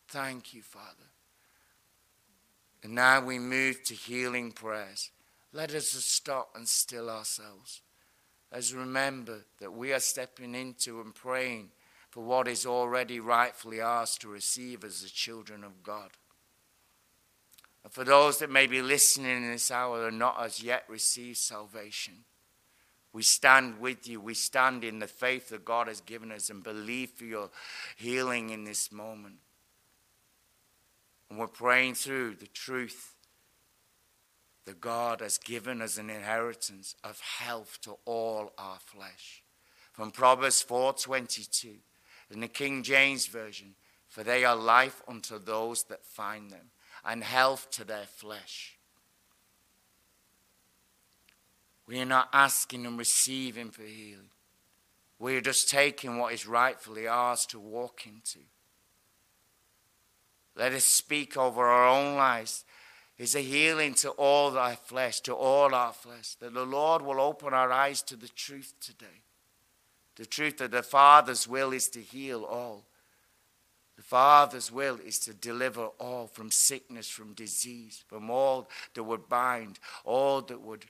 Thank 0.08 0.54
you, 0.54 0.62
Father. 0.62 1.01
And 2.82 2.94
now 2.94 3.24
we 3.24 3.38
move 3.38 3.84
to 3.84 3.94
healing 3.94 4.52
prayers. 4.52 5.10
Let 5.52 5.74
us 5.74 5.88
stop 5.88 6.50
and 6.54 6.68
still 6.68 7.08
ourselves. 7.08 7.82
As 8.50 8.74
remember 8.74 9.44
that 9.60 9.72
we 9.72 9.92
are 9.92 10.00
stepping 10.00 10.54
into 10.54 11.00
and 11.00 11.14
praying 11.14 11.70
for 12.10 12.22
what 12.22 12.48
is 12.48 12.66
already 12.66 13.20
rightfully 13.20 13.80
ours 13.80 14.16
to 14.18 14.28
receive 14.28 14.84
as 14.84 15.02
the 15.02 15.08
children 15.08 15.64
of 15.64 15.82
God. 15.82 16.10
And 17.84 17.92
for 17.92 18.04
those 18.04 18.38
that 18.38 18.50
may 18.50 18.66
be 18.66 18.82
listening 18.82 19.44
in 19.44 19.50
this 19.50 19.70
hour 19.70 20.08
and 20.08 20.18
not 20.18 20.42
as 20.42 20.62
yet 20.62 20.84
received 20.88 21.38
salvation, 21.38 22.24
we 23.12 23.22
stand 23.22 23.80
with 23.80 24.08
you. 24.08 24.20
We 24.20 24.34
stand 24.34 24.84
in 24.84 24.98
the 24.98 25.06
faith 25.06 25.48
that 25.48 25.64
God 25.64 25.88
has 25.88 26.00
given 26.00 26.32
us 26.32 26.48
and 26.50 26.62
believe 26.62 27.10
for 27.10 27.24
your 27.24 27.50
healing 27.96 28.50
in 28.50 28.64
this 28.64 28.92
moment. 28.92 29.36
And 31.32 31.40
we're 31.40 31.46
praying 31.46 31.94
through 31.94 32.34
the 32.34 32.46
truth 32.46 33.14
that 34.66 34.82
God 34.82 35.22
has 35.22 35.38
given 35.38 35.80
as 35.80 35.96
an 35.96 36.10
inheritance 36.10 36.94
of 37.02 37.20
health 37.20 37.78
to 37.84 37.96
all 38.04 38.52
our 38.58 38.78
flesh. 38.78 39.42
From 39.94 40.10
Proverbs 40.10 40.60
4:22 40.60 41.80
in 42.28 42.40
the 42.40 42.48
King 42.48 42.82
James 42.82 43.28
version, 43.28 43.76
for 44.08 44.22
they 44.22 44.44
are 44.44 44.54
life 44.54 45.00
unto 45.08 45.38
those 45.38 45.84
that 45.84 46.04
find 46.04 46.50
them 46.50 46.70
and 47.02 47.24
health 47.24 47.70
to 47.70 47.84
their 47.84 48.06
flesh. 48.06 48.76
We 51.86 51.98
are 51.98 52.04
not 52.04 52.28
asking 52.34 52.84
and 52.84 52.98
receiving 52.98 53.70
for 53.70 53.84
healing. 53.84 54.32
We 55.18 55.34
are 55.36 55.40
just 55.40 55.70
taking 55.70 56.18
what 56.18 56.34
is 56.34 56.46
rightfully 56.46 57.08
ours 57.08 57.46
to 57.46 57.58
walk 57.58 58.06
into. 58.06 58.40
Let 60.56 60.72
us 60.72 60.84
speak 60.84 61.36
over 61.36 61.64
our 61.64 61.88
own 61.88 62.16
lives 62.16 62.64
is 63.18 63.34
a 63.34 63.40
healing 63.40 63.94
to 63.94 64.10
all 64.10 64.50
thy 64.50 64.74
flesh, 64.74 65.20
to 65.20 65.34
all 65.34 65.74
our 65.74 65.92
flesh. 65.92 66.34
That 66.36 66.54
the 66.54 66.64
Lord 66.64 67.02
will 67.02 67.20
open 67.20 67.54
our 67.54 67.70
eyes 67.70 68.02
to 68.02 68.16
the 68.16 68.28
truth 68.28 68.74
today. 68.80 69.22
The 70.16 70.26
truth 70.26 70.58
that 70.58 70.72
the 70.72 70.82
Father's 70.82 71.46
will 71.46 71.72
is 71.72 71.88
to 71.90 72.00
heal 72.00 72.44
all. 72.44 72.84
The 73.96 74.02
Father's 74.02 74.72
will 74.72 74.98
is 74.98 75.18
to 75.20 75.34
deliver 75.34 75.86
all 76.00 76.26
from 76.26 76.50
sickness, 76.50 77.08
from 77.08 77.34
disease, 77.34 78.02
from 78.08 78.30
all 78.30 78.68
that 78.94 79.04
would 79.04 79.28
bind, 79.28 79.78
all 80.04 80.40
that 80.42 80.60
would 80.60 80.86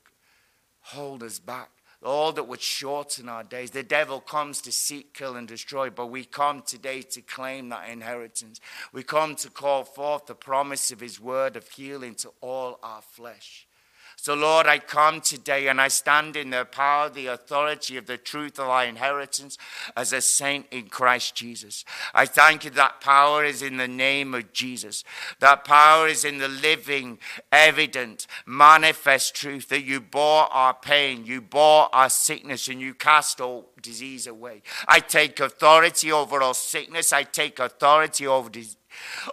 hold 0.80 1.22
us 1.22 1.38
back 1.38 1.70
all 2.04 2.32
that 2.32 2.48
would 2.48 2.60
shorten 2.60 3.28
our 3.28 3.44
days. 3.44 3.70
The 3.70 3.82
devil 3.82 4.20
comes 4.20 4.60
to 4.62 4.72
seek, 4.72 5.14
kill, 5.14 5.36
and 5.36 5.46
destroy, 5.46 5.90
but 5.90 6.06
we 6.06 6.24
come 6.24 6.62
today 6.62 7.02
to 7.02 7.20
claim 7.20 7.68
that 7.68 7.88
inheritance. 7.88 8.60
We 8.92 9.02
come 9.02 9.36
to 9.36 9.50
call 9.50 9.84
forth 9.84 10.26
the 10.26 10.34
promise 10.34 10.90
of 10.90 11.00
his 11.00 11.20
word 11.20 11.56
of 11.56 11.68
healing 11.68 12.14
to 12.16 12.32
all 12.40 12.78
our 12.82 13.02
flesh. 13.02 13.66
So, 14.16 14.34
Lord, 14.34 14.66
I 14.66 14.78
come 14.78 15.20
today 15.20 15.68
and 15.68 15.80
I 15.80 15.88
stand 15.88 16.36
in 16.36 16.50
the 16.50 16.64
power, 16.64 17.08
the 17.08 17.26
authority 17.26 17.96
of 17.96 18.06
the 18.06 18.16
truth 18.16 18.58
of 18.58 18.68
our 18.68 18.84
inheritance 18.84 19.58
as 19.96 20.12
a 20.12 20.20
saint 20.20 20.66
in 20.70 20.88
Christ 20.88 21.34
Jesus. 21.34 21.84
I 22.14 22.26
thank 22.26 22.64
you 22.64 22.70
that 22.70 23.00
power 23.00 23.44
is 23.44 23.62
in 23.62 23.76
the 23.76 23.88
name 23.88 24.34
of 24.34 24.52
Jesus. 24.52 25.04
That 25.40 25.64
power 25.64 26.08
is 26.08 26.24
in 26.24 26.38
the 26.38 26.48
living, 26.48 27.18
evident, 27.50 28.26
manifest 28.46 29.34
truth 29.34 29.68
that 29.70 29.82
you 29.82 30.00
bore 30.00 30.44
our 30.52 30.74
pain, 30.74 31.24
you 31.26 31.40
bore 31.40 31.88
our 31.94 32.10
sickness, 32.10 32.68
and 32.68 32.80
you 32.80 32.94
cast 32.94 33.40
all 33.40 33.70
disease 33.80 34.26
away. 34.26 34.62
I 34.86 35.00
take 35.00 35.40
authority 35.40 36.12
over 36.12 36.42
all 36.42 36.54
sickness. 36.54 37.12
I 37.12 37.24
take 37.24 37.58
authority 37.58 38.26
over 38.26 38.48
disease 38.48 38.76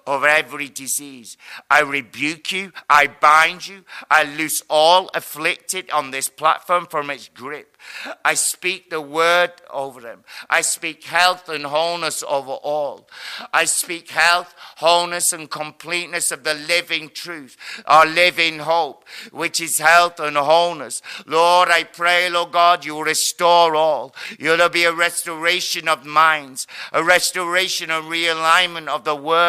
over 0.05 0.27
every 0.27 0.69
disease. 0.69 1.37
I 1.69 1.81
rebuke 1.81 2.51
you. 2.51 2.71
I 2.89 3.07
bind 3.07 3.67
you. 3.67 3.85
I 4.09 4.23
loose 4.23 4.61
all 4.69 5.09
afflicted 5.13 5.89
on 5.91 6.11
this 6.11 6.29
platform 6.29 6.87
from 6.87 7.09
its 7.09 7.29
grip. 7.29 7.77
I 8.25 8.33
speak 8.33 8.89
the 8.89 9.01
word 9.01 9.53
over 9.71 10.01
them. 10.01 10.23
I 10.49 10.61
speak 10.61 11.05
health 11.05 11.47
and 11.49 11.65
wholeness 11.65 12.23
over 12.27 12.51
all. 12.51 13.07
I 13.53 13.65
speak 13.65 14.09
health, 14.09 14.53
wholeness, 14.77 15.31
and 15.31 15.49
completeness 15.49 16.31
of 16.31 16.43
the 16.43 16.53
living 16.53 17.09
truth, 17.09 17.55
our 17.85 18.05
living 18.05 18.59
hope, 18.59 19.05
which 19.31 19.61
is 19.61 19.79
health 19.79 20.19
and 20.19 20.35
wholeness. 20.35 21.01
Lord, 21.25 21.69
I 21.69 21.83
pray, 21.83 22.29
Lord 22.29 22.51
God, 22.51 22.85
you 22.85 23.01
restore 23.01 23.75
all. 23.75 24.13
You'll 24.37 24.69
be 24.69 24.83
a 24.83 24.93
restoration 24.93 25.87
of 25.87 26.05
minds, 26.05 26.67
a 26.91 27.03
restoration 27.03 27.89
and 27.89 28.05
realignment 28.05 28.87
of 28.87 29.03
the 29.03 29.15
word, 29.15 29.48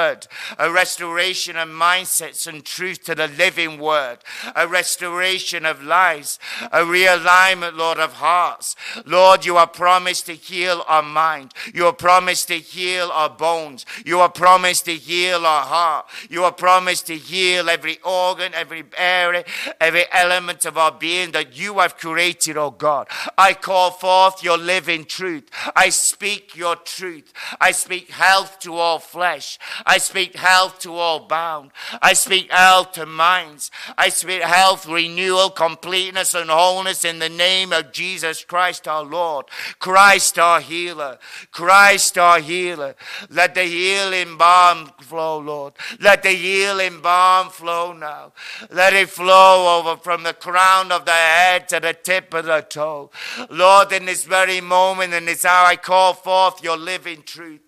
a 0.58 0.70
restoration 0.70 1.56
of 1.56 1.68
mindsets 1.68 2.46
and 2.46 2.64
truth 2.64 3.04
to 3.04 3.14
the 3.14 3.28
living 3.28 3.78
word, 3.78 4.18
a 4.56 4.66
restoration 4.66 5.64
of 5.64 5.82
lives, 5.82 6.38
a 6.72 6.80
realignment, 6.80 7.76
Lord, 7.76 7.98
of 7.98 8.14
hearts. 8.14 8.76
Lord, 9.04 9.44
you 9.44 9.56
are 9.56 9.66
promised 9.66 10.26
to 10.26 10.34
heal 10.34 10.84
our 10.86 11.02
mind. 11.02 11.52
You 11.74 11.86
are 11.86 11.92
promised 11.92 12.48
to 12.48 12.58
heal 12.58 13.10
our 13.12 13.30
bones. 13.30 13.86
You 14.04 14.20
are 14.20 14.28
promised 14.28 14.84
to 14.86 14.94
heal 14.94 15.46
our 15.46 15.64
heart. 15.64 16.06
You 16.28 16.44
are 16.44 16.52
promised 16.52 17.06
to 17.08 17.16
heal 17.16 17.68
every 17.68 17.98
organ, 18.02 18.52
every 18.54 18.84
area, 18.96 19.44
every 19.80 20.04
element 20.12 20.64
of 20.64 20.76
our 20.76 20.92
being 20.92 21.32
that 21.32 21.56
you 21.56 21.78
have 21.78 21.96
created, 21.96 22.56
oh 22.56 22.70
God. 22.70 23.08
I 23.36 23.54
call 23.54 23.90
forth 23.90 24.42
your 24.42 24.58
living 24.58 25.04
truth. 25.04 25.48
I 25.74 25.88
speak 25.90 26.56
your 26.56 26.76
truth. 26.76 27.32
I 27.60 27.72
speak 27.72 28.10
health 28.10 28.58
to 28.60 28.76
all 28.76 28.98
flesh. 28.98 29.58
I 29.90 29.98
speak 29.98 30.36
health 30.36 30.78
to 30.82 30.94
all 30.94 31.26
bound. 31.26 31.72
I 32.00 32.12
speak 32.12 32.52
health 32.52 32.92
to 32.92 33.06
minds. 33.06 33.72
I 33.98 34.08
speak 34.10 34.40
health, 34.40 34.86
renewal, 34.86 35.50
completeness, 35.50 36.32
and 36.32 36.48
wholeness 36.48 37.04
in 37.04 37.18
the 37.18 37.28
name 37.28 37.72
of 37.72 37.90
Jesus. 37.90 38.44
Christ 38.44 38.86
our 38.86 39.02
Lord, 39.02 39.46
Christ 39.80 40.38
our 40.38 40.60
healer, 40.60 41.18
Christ 41.50 42.16
our 42.18 42.38
healer. 42.38 42.94
Let 43.30 43.56
the 43.56 43.64
healing 43.64 44.36
balm 44.36 44.92
flow, 45.00 45.40
Lord. 45.40 45.72
Let 45.98 46.22
the 46.22 46.36
healing 46.36 47.00
balm 47.00 47.48
flow 47.48 47.92
now. 47.92 48.32
Let 48.70 48.92
it 48.92 49.08
flow 49.08 49.80
over 49.80 50.00
from 50.00 50.22
the 50.22 50.34
crown 50.34 50.92
of 50.92 51.04
the 51.04 51.10
head 51.10 51.68
to 51.70 51.80
the 51.80 51.94
tip 51.94 52.32
of 52.32 52.44
the 52.44 52.60
toe. 52.60 53.10
Lord, 53.50 53.90
in 53.90 54.04
this 54.04 54.22
very 54.22 54.60
moment, 54.60 55.14
in 55.14 55.24
this 55.24 55.44
hour, 55.44 55.66
I 55.66 55.74
call 55.74 56.14
forth 56.14 56.62
your 56.62 56.76
living 56.76 57.24
truth. 57.24 57.62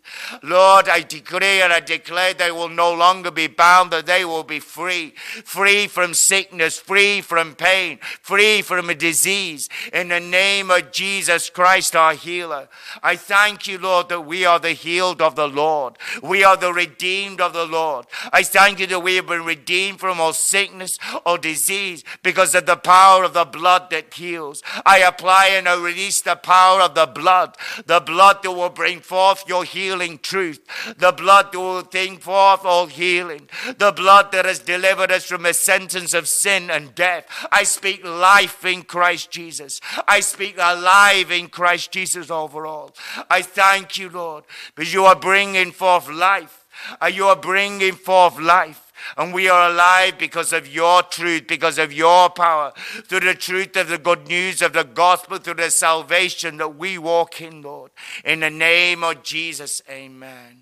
Lord, 0.45 0.89
I 0.89 1.01
decree 1.01 1.63
and 1.63 1.73
I 1.73 1.81
declare 1.81 2.12
they 2.39 2.51
will 2.51 2.69
no 2.69 2.93
longer 2.93 3.31
be 3.31 3.47
bound, 3.47 3.91
but 3.91 4.07
they 4.07 4.25
will 4.25 4.45
be 4.45 4.61
free. 4.61 5.15
Free 5.45 5.87
from 5.87 6.15
sickness, 6.15 6.79
free 6.79 7.21
from 7.21 7.55
pain, 7.55 7.99
free 8.21 8.63
from 8.63 8.91
a 8.91 8.95
disease. 8.95 9.69
In 9.93 10.09
the 10.09 10.21
name 10.21 10.71
of 10.71 10.93
Jesus 10.93 11.51
Christ, 11.51 11.97
our 11.97 12.15
healer. 12.15 12.69
I 13.03 13.17
thank 13.17 13.67
you, 13.67 13.79
Lord, 13.79 14.09
that 14.09 14.23
we 14.23 14.45
are 14.45 14.59
the 14.59 14.73
healed 14.73 15.23
of 15.23 15.37
the 15.37 15.49
Lord. 15.49 15.99
We 16.23 16.45
are 16.45 16.57
the 16.57 16.73
redeemed 16.73 17.41
of 17.41 17.53
the 17.53 17.67
Lord. 17.67 18.07
I 18.33 18.43
thank 18.43 18.81
you 18.81 18.87
that 18.89 19.01
we 19.01 19.17
have 19.17 19.27
been 19.27 19.45
redeemed 19.45 20.01
from 20.01 20.21
all 20.21 20.33
sickness 20.33 20.99
or 21.27 21.39
disease 21.39 22.05
because 22.23 22.55
of 22.55 22.67
the 22.67 22.77
power 22.77 23.25
of 23.25 23.35
the 23.35 23.45
blood 23.45 23.91
that 23.91 24.13
heals. 24.15 24.63
I 24.85 24.99
apply 24.99 25.51
and 25.55 25.69
I 25.69 25.83
release 25.83 26.21
the 26.21 26.37
power 26.37 26.81
of 26.81 26.95
the 26.95 27.07
blood, 27.07 27.57
the 27.87 28.01
blood 28.01 28.43
that 28.43 28.53
will 28.53 28.71
bring 28.71 29.01
forth 29.01 29.45
your 29.49 29.65
healing 29.65 30.03
healing 30.03 30.19
truth. 30.19 30.61
The 30.99 31.13
blood 31.13 31.53
that 31.53 31.59
will 31.59 31.83
bring 32.03 32.19
forth 32.19 32.65
all 32.65 32.87
healing. 32.87 33.49
The 33.79 33.93
blood 33.93 34.33
that 34.33 34.45
has 34.45 34.59
delivered 34.59 35.13
us 35.13 35.25
from 35.25 35.47
a 35.47 35.55
sentence 35.55 36.15
of 36.15 36.27
sin 36.27 36.69
and 36.69 36.95
death. 36.97 37.27
I 37.53 37.63
speak 37.63 38.05
life 38.05 38.65
in 38.65 38.83
Christ 38.83 39.31
Jesus. 39.31 39.81
I 40.09 40.19
speak 40.19 40.57
alive 40.59 41.31
in 41.31 41.47
Christ 41.47 41.93
Jesus 41.93 42.29
overall. 42.29 42.93
I 43.31 43.43
thank 43.43 43.99
you, 43.99 44.09
Lord, 44.09 44.45
because 44.75 44.93
you 44.93 45.05
are 45.05 45.15
bringing 45.15 45.71
forth 45.71 46.11
life. 46.11 46.67
Uh, 47.01 47.07
you 47.07 47.27
are 47.27 47.37
bringing 47.37 47.93
forth 47.93 48.41
life. 48.41 48.93
And 49.17 49.33
we 49.33 49.49
are 49.49 49.71
alive 49.71 50.19
because 50.19 50.53
of 50.53 50.67
your 50.67 51.05
truth, 51.05 51.47
because 51.47 51.79
of 51.79 51.93
your 51.93 52.31
power, 52.31 52.73
through 53.05 53.21
the 53.21 53.35
truth 53.35 53.77
of 53.77 53.89
the 53.89 53.99
good 53.99 54.27
news 54.27 54.61
of 54.61 54.73
the 54.73 54.85
gospel, 54.85 55.39
through 55.39 55.55
the 55.55 55.71
salvation 55.71 56.57
that 56.57 56.77
we 56.77 56.99
walk 56.99 57.41
in, 57.41 57.63
Lord. 57.63 57.93
In 58.25 58.41
the 58.41 58.51
name 58.51 59.05
of 59.05 59.23
Jesus, 59.23 59.83
amen. 59.89 60.62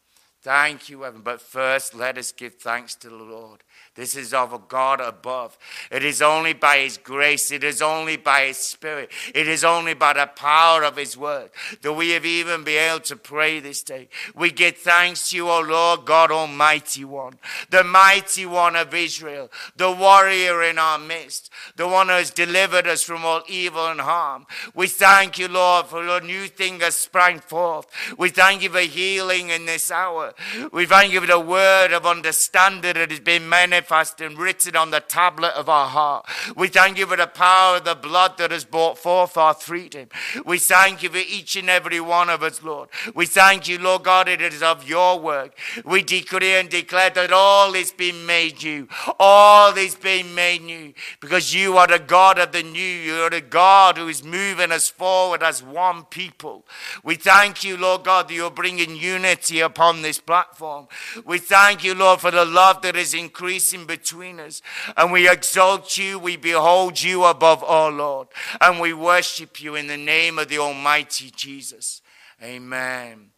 Thank 0.41 0.89
you, 0.89 1.05
everyone. 1.05 1.23
But 1.23 1.39
first, 1.39 1.93
let 1.93 2.17
us 2.17 2.31
give 2.31 2.55
thanks 2.55 2.95
to 2.95 3.09
the 3.09 3.15
Lord. 3.15 3.63
This 3.93 4.15
is 4.15 4.33
of 4.33 4.53
a 4.53 4.57
God 4.57 5.01
above. 5.01 5.57
It 5.91 6.03
is 6.03 6.21
only 6.21 6.53
by 6.53 6.77
His 6.77 6.97
grace, 6.97 7.51
it 7.51 7.63
is 7.63 7.81
only 7.81 8.15
by 8.15 8.45
His 8.45 8.57
Spirit, 8.57 9.11
it 9.35 9.49
is 9.49 9.65
only 9.65 9.93
by 9.93 10.13
the 10.13 10.27
power 10.27 10.83
of 10.83 10.95
His 10.95 11.17
word 11.17 11.49
that 11.81 11.91
we 11.91 12.11
have 12.11 12.25
even 12.25 12.63
been 12.63 12.91
able 12.91 13.01
to 13.01 13.17
pray 13.17 13.59
this 13.59 13.83
day. 13.83 14.07
We 14.33 14.49
give 14.49 14.77
thanks 14.77 15.29
to 15.29 15.35
you, 15.35 15.49
O 15.49 15.59
Lord 15.59 16.05
God 16.05 16.31
Almighty 16.31 17.03
One, 17.03 17.33
the 17.69 17.83
mighty 17.83 18.45
one 18.45 18.77
of 18.77 18.93
Israel, 18.93 19.51
the 19.75 19.91
warrior 19.91 20.63
in 20.63 20.79
our 20.79 20.97
midst, 20.97 21.51
the 21.75 21.87
one 21.87 22.07
who 22.07 22.13
has 22.13 22.31
delivered 22.31 22.87
us 22.87 23.03
from 23.03 23.25
all 23.25 23.43
evil 23.49 23.87
and 23.87 23.99
harm. 23.99 24.47
We 24.73 24.87
thank 24.87 25.37
you, 25.37 25.49
Lord, 25.49 25.87
for 25.87 26.03
your 26.03 26.21
new 26.21 26.47
thing 26.47 26.79
has 26.79 26.95
sprang 26.95 27.39
forth. 27.39 27.87
We 28.17 28.29
thank 28.29 28.63
you 28.63 28.69
for 28.69 28.79
healing 28.79 29.49
in 29.49 29.65
this 29.65 29.91
hour. 29.91 30.30
We 30.71 30.85
thank 30.85 31.13
you 31.13 31.21
for 31.21 31.27
the 31.27 31.39
word 31.39 31.93
of 31.93 32.05
understanding 32.05 32.93
that 32.93 33.09
has 33.09 33.19
been 33.19 33.47
manifest 33.47 34.21
and 34.21 34.37
written 34.37 34.75
on 34.75 34.91
the 34.91 34.99
tablet 34.99 35.53
of 35.55 35.69
our 35.69 35.87
heart. 35.87 36.25
We 36.55 36.67
thank 36.67 36.97
you 36.97 37.05
for 37.05 37.17
the 37.17 37.27
power 37.27 37.77
of 37.77 37.85
the 37.85 37.95
blood 37.95 38.37
that 38.37 38.51
has 38.51 38.65
brought 38.65 38.97
forth 38.97 39.37
our 39.37 39.53
freedom. 39.53 40.09
We 40.45 40.57
thank 40.57 41.03
you 41.03 41.09
for 41.09 41.17
each 41.17 41.55
and 41.55 41.69
every 41.69 41.99
one 41.99 42.29
of 42.29 42.43
us, 42.43 42.63
Lord. 42.63 42.89
We 43.13 43.25
thank 43.25 43.67
you, 43.67 43.77
Lord 43.77 44.03
God, 44.03 44.27
it 44.27 44.41
is 44.41 44.63
of 44.63 44.87
your 44.87 45.19
work. 45.19 45.57
We 45.85 46.01
decree 46.03 46.55
and 46.55 46.69
declare 46.69 47.09
that 47.11 47.31
all 47.31 47.73
is 47.75 47.91
being 47.91 48.25
made 48.25 48.63
new. 48.63 48.87
All 49.19 49.75
is 49.77 49.95
being 49.95 50.33
made 50.33 50.61
new 50.61 50.93
because 51.19 51.53
you 51.53 51.77
are 51.77 51.87
the 51.87 51.99
God 51.99 52.39
of 52.39 52.51
the 52.51 52.63
new. 52.63 52.81
You 52.81 53.21
are 53.21 53.29
the 53.29 53.41
God 53.41 53.97
who 53.97 54.07
is 54.07 54.23
moving 54.23 54.71
us 54.71 54.89
forward 54.89 55.43
as 55.43 55.63
one 55.63 56.03
people. 56.05 56.65
We 57.03 57.15
thank 57.15 57.63
you, 57.63 57.77
Lord 57.77 58.03
God, 58.03 58.27
that 58.27 58.33
you're 58.33 58.51
bringing 58.51 58.95
unity 58.95 59.59
upon 59.59 60.01
this 60.01 60.19
platform. 60.25 60.87
We 61.25 61.37
thank 61.37 61.83
you, 61.83 61.95
Lord, 61.95 62.19
for 62.19 62.31
the 62.31 62.45
love 62.45 62.81
that 62.81 62.95
is 62.95 63.13
increasing 63.13 63.85
between 63.85 64.39
us. 64.39 64.61
And 64.97 65.11
we 65.11 65.29
exalt 65.29 65.97
you, 65.97 66.19
we 66.19 66.37
behold 66.37 67.01
you 67.01 67.25
above 67.25 67.63
all, 67.63 67.91
Lord. 67.91 68.27
And 68.59 68.79
we 68.79 68.93
worship 68.93 69.61
you 69.61 69.75
in 69.75 69.87
the 69.87 69.97
name 69.97 70.39
of 70.39 70.49
the 70.49 70.59
Almighty 70.59 71.31
Jesus. 71.35 72.01
Amen. 72.41 73.31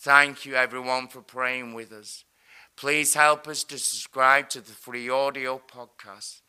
Thank 0.00 0.44
you, 0.44 0.54
everyone, 0.54 1.08
for 1.08 1.22
praying 1.22 1.74
with 1.74 1.92
us. 1.92 2.24
Please 2.76 3.14
help 3.14 3.46
us 3.48 3.64
to 3.64 3.78
subscribe 3.78 4.48
to 4.50 4.60
the 4.60 4.72
free 4.72 5.08
audio 5.08 5.60
podcast. 5.72 6.40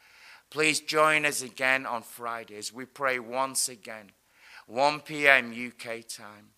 Please 0.50 0.80
join 0.80 1.26
us 1.26 1.42
again 1.42 1.86
on 1.86 2.02
Fridays. 2.02 2.74
We 2.74 2.86
pray 2.86 3.20
once 3.20 3.70
again, 3.70 4.12
1 4.68 5.02
p.m. 5.02 5.52
UK 5.52 6.08
time. 6.08 6.55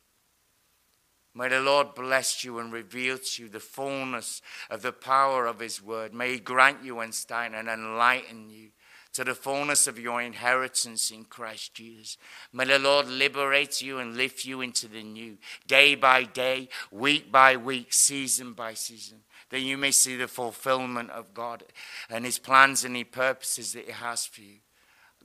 May 1.37 1.49
the 1.49 1.59
Lord 1.59 1.93
bless 1.93 2.43
you 2.43 2.57
and 2.57 2.73
reveal 2.73 3.19
to 3.19 3.43
you 3.43 3.47
the 3.47 3.59
fullness 3.59 4.41
of 4.71 4.81
the 4.81 4.91
power 4.91 5.45
of 5.45 5.59
His 5.59 5.79
word. 5.79 6.11
May 6.11 6.33
He 6.33 6.39
grant 6.39 6.83
you 6.83 6.99
insight 7.03 7.53
and 7.53 7.67
enlighten 7.67 8.49
you 8.49 8.69
to 9.13 9.23
the 9.23 9.35
fullness 9.35 9.85
of 9.85 9.99
your 9.99 10.19
inheritance 10.19 11.11
in 11.11 11.25
Christ 11.25 11.75
Jesus. 11.75 12.17
May 12.51 12.65
the 12.65 12.79
Lord 12.79 13.07
liberate 13.07 13.83
you 13.83 13.99
and 13.99 14.17
lift 14.17 14.45
you 14.45 14.61
into 14.61 14.87
the 14.87 15.03
new, 15.03 15.37
day 15.67 15.93
by 15.93 16.23
day, 16.23 16.69
week 16.91 17.31
by 17.31 17.55
week, 17.55 17.93
season 17.93 18.53
by 18.53 18.73
season, 18.73 19.19
that 19.51 19.59
you 19.59 19.77
may 19.77 19.91
see 19.91 20.15
the 20.15 20.27
fulfillment 20.27 21.11
of 21.11 21.35
God 21.35 21.65
and 22.09 22.25
His 22.25 22.39
plans 22.39 22.83
and 22.83 22.95
His 22.95 23.05
purposes 23.11 23.73
that 23.73 23.85
He 23.85 23.91
has 23.91 24.25
for 24.25 24.41
you. 24.41 24.57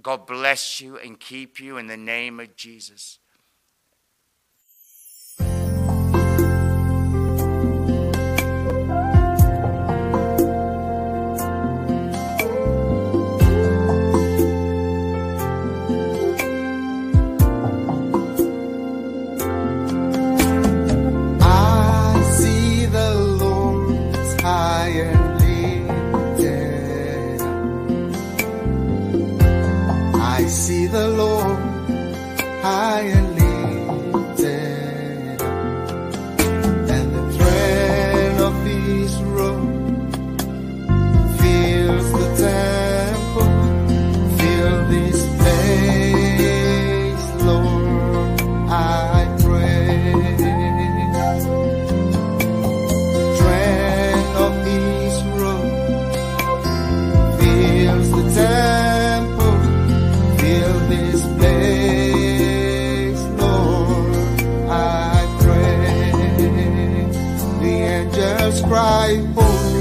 God 0.02 0.26
bless 0.26 0.78
you 0.78 0.98
and 0.98 1.18
keep 1.18 1.58
you 1.58 1.78
in 1.78 1.86
the 1.86 1.96
name 1.96 2.38
of 2.38 2.54
Jesus. 2.54 3.18
Cry, 68.72 69.20
holy. 69.34 69.71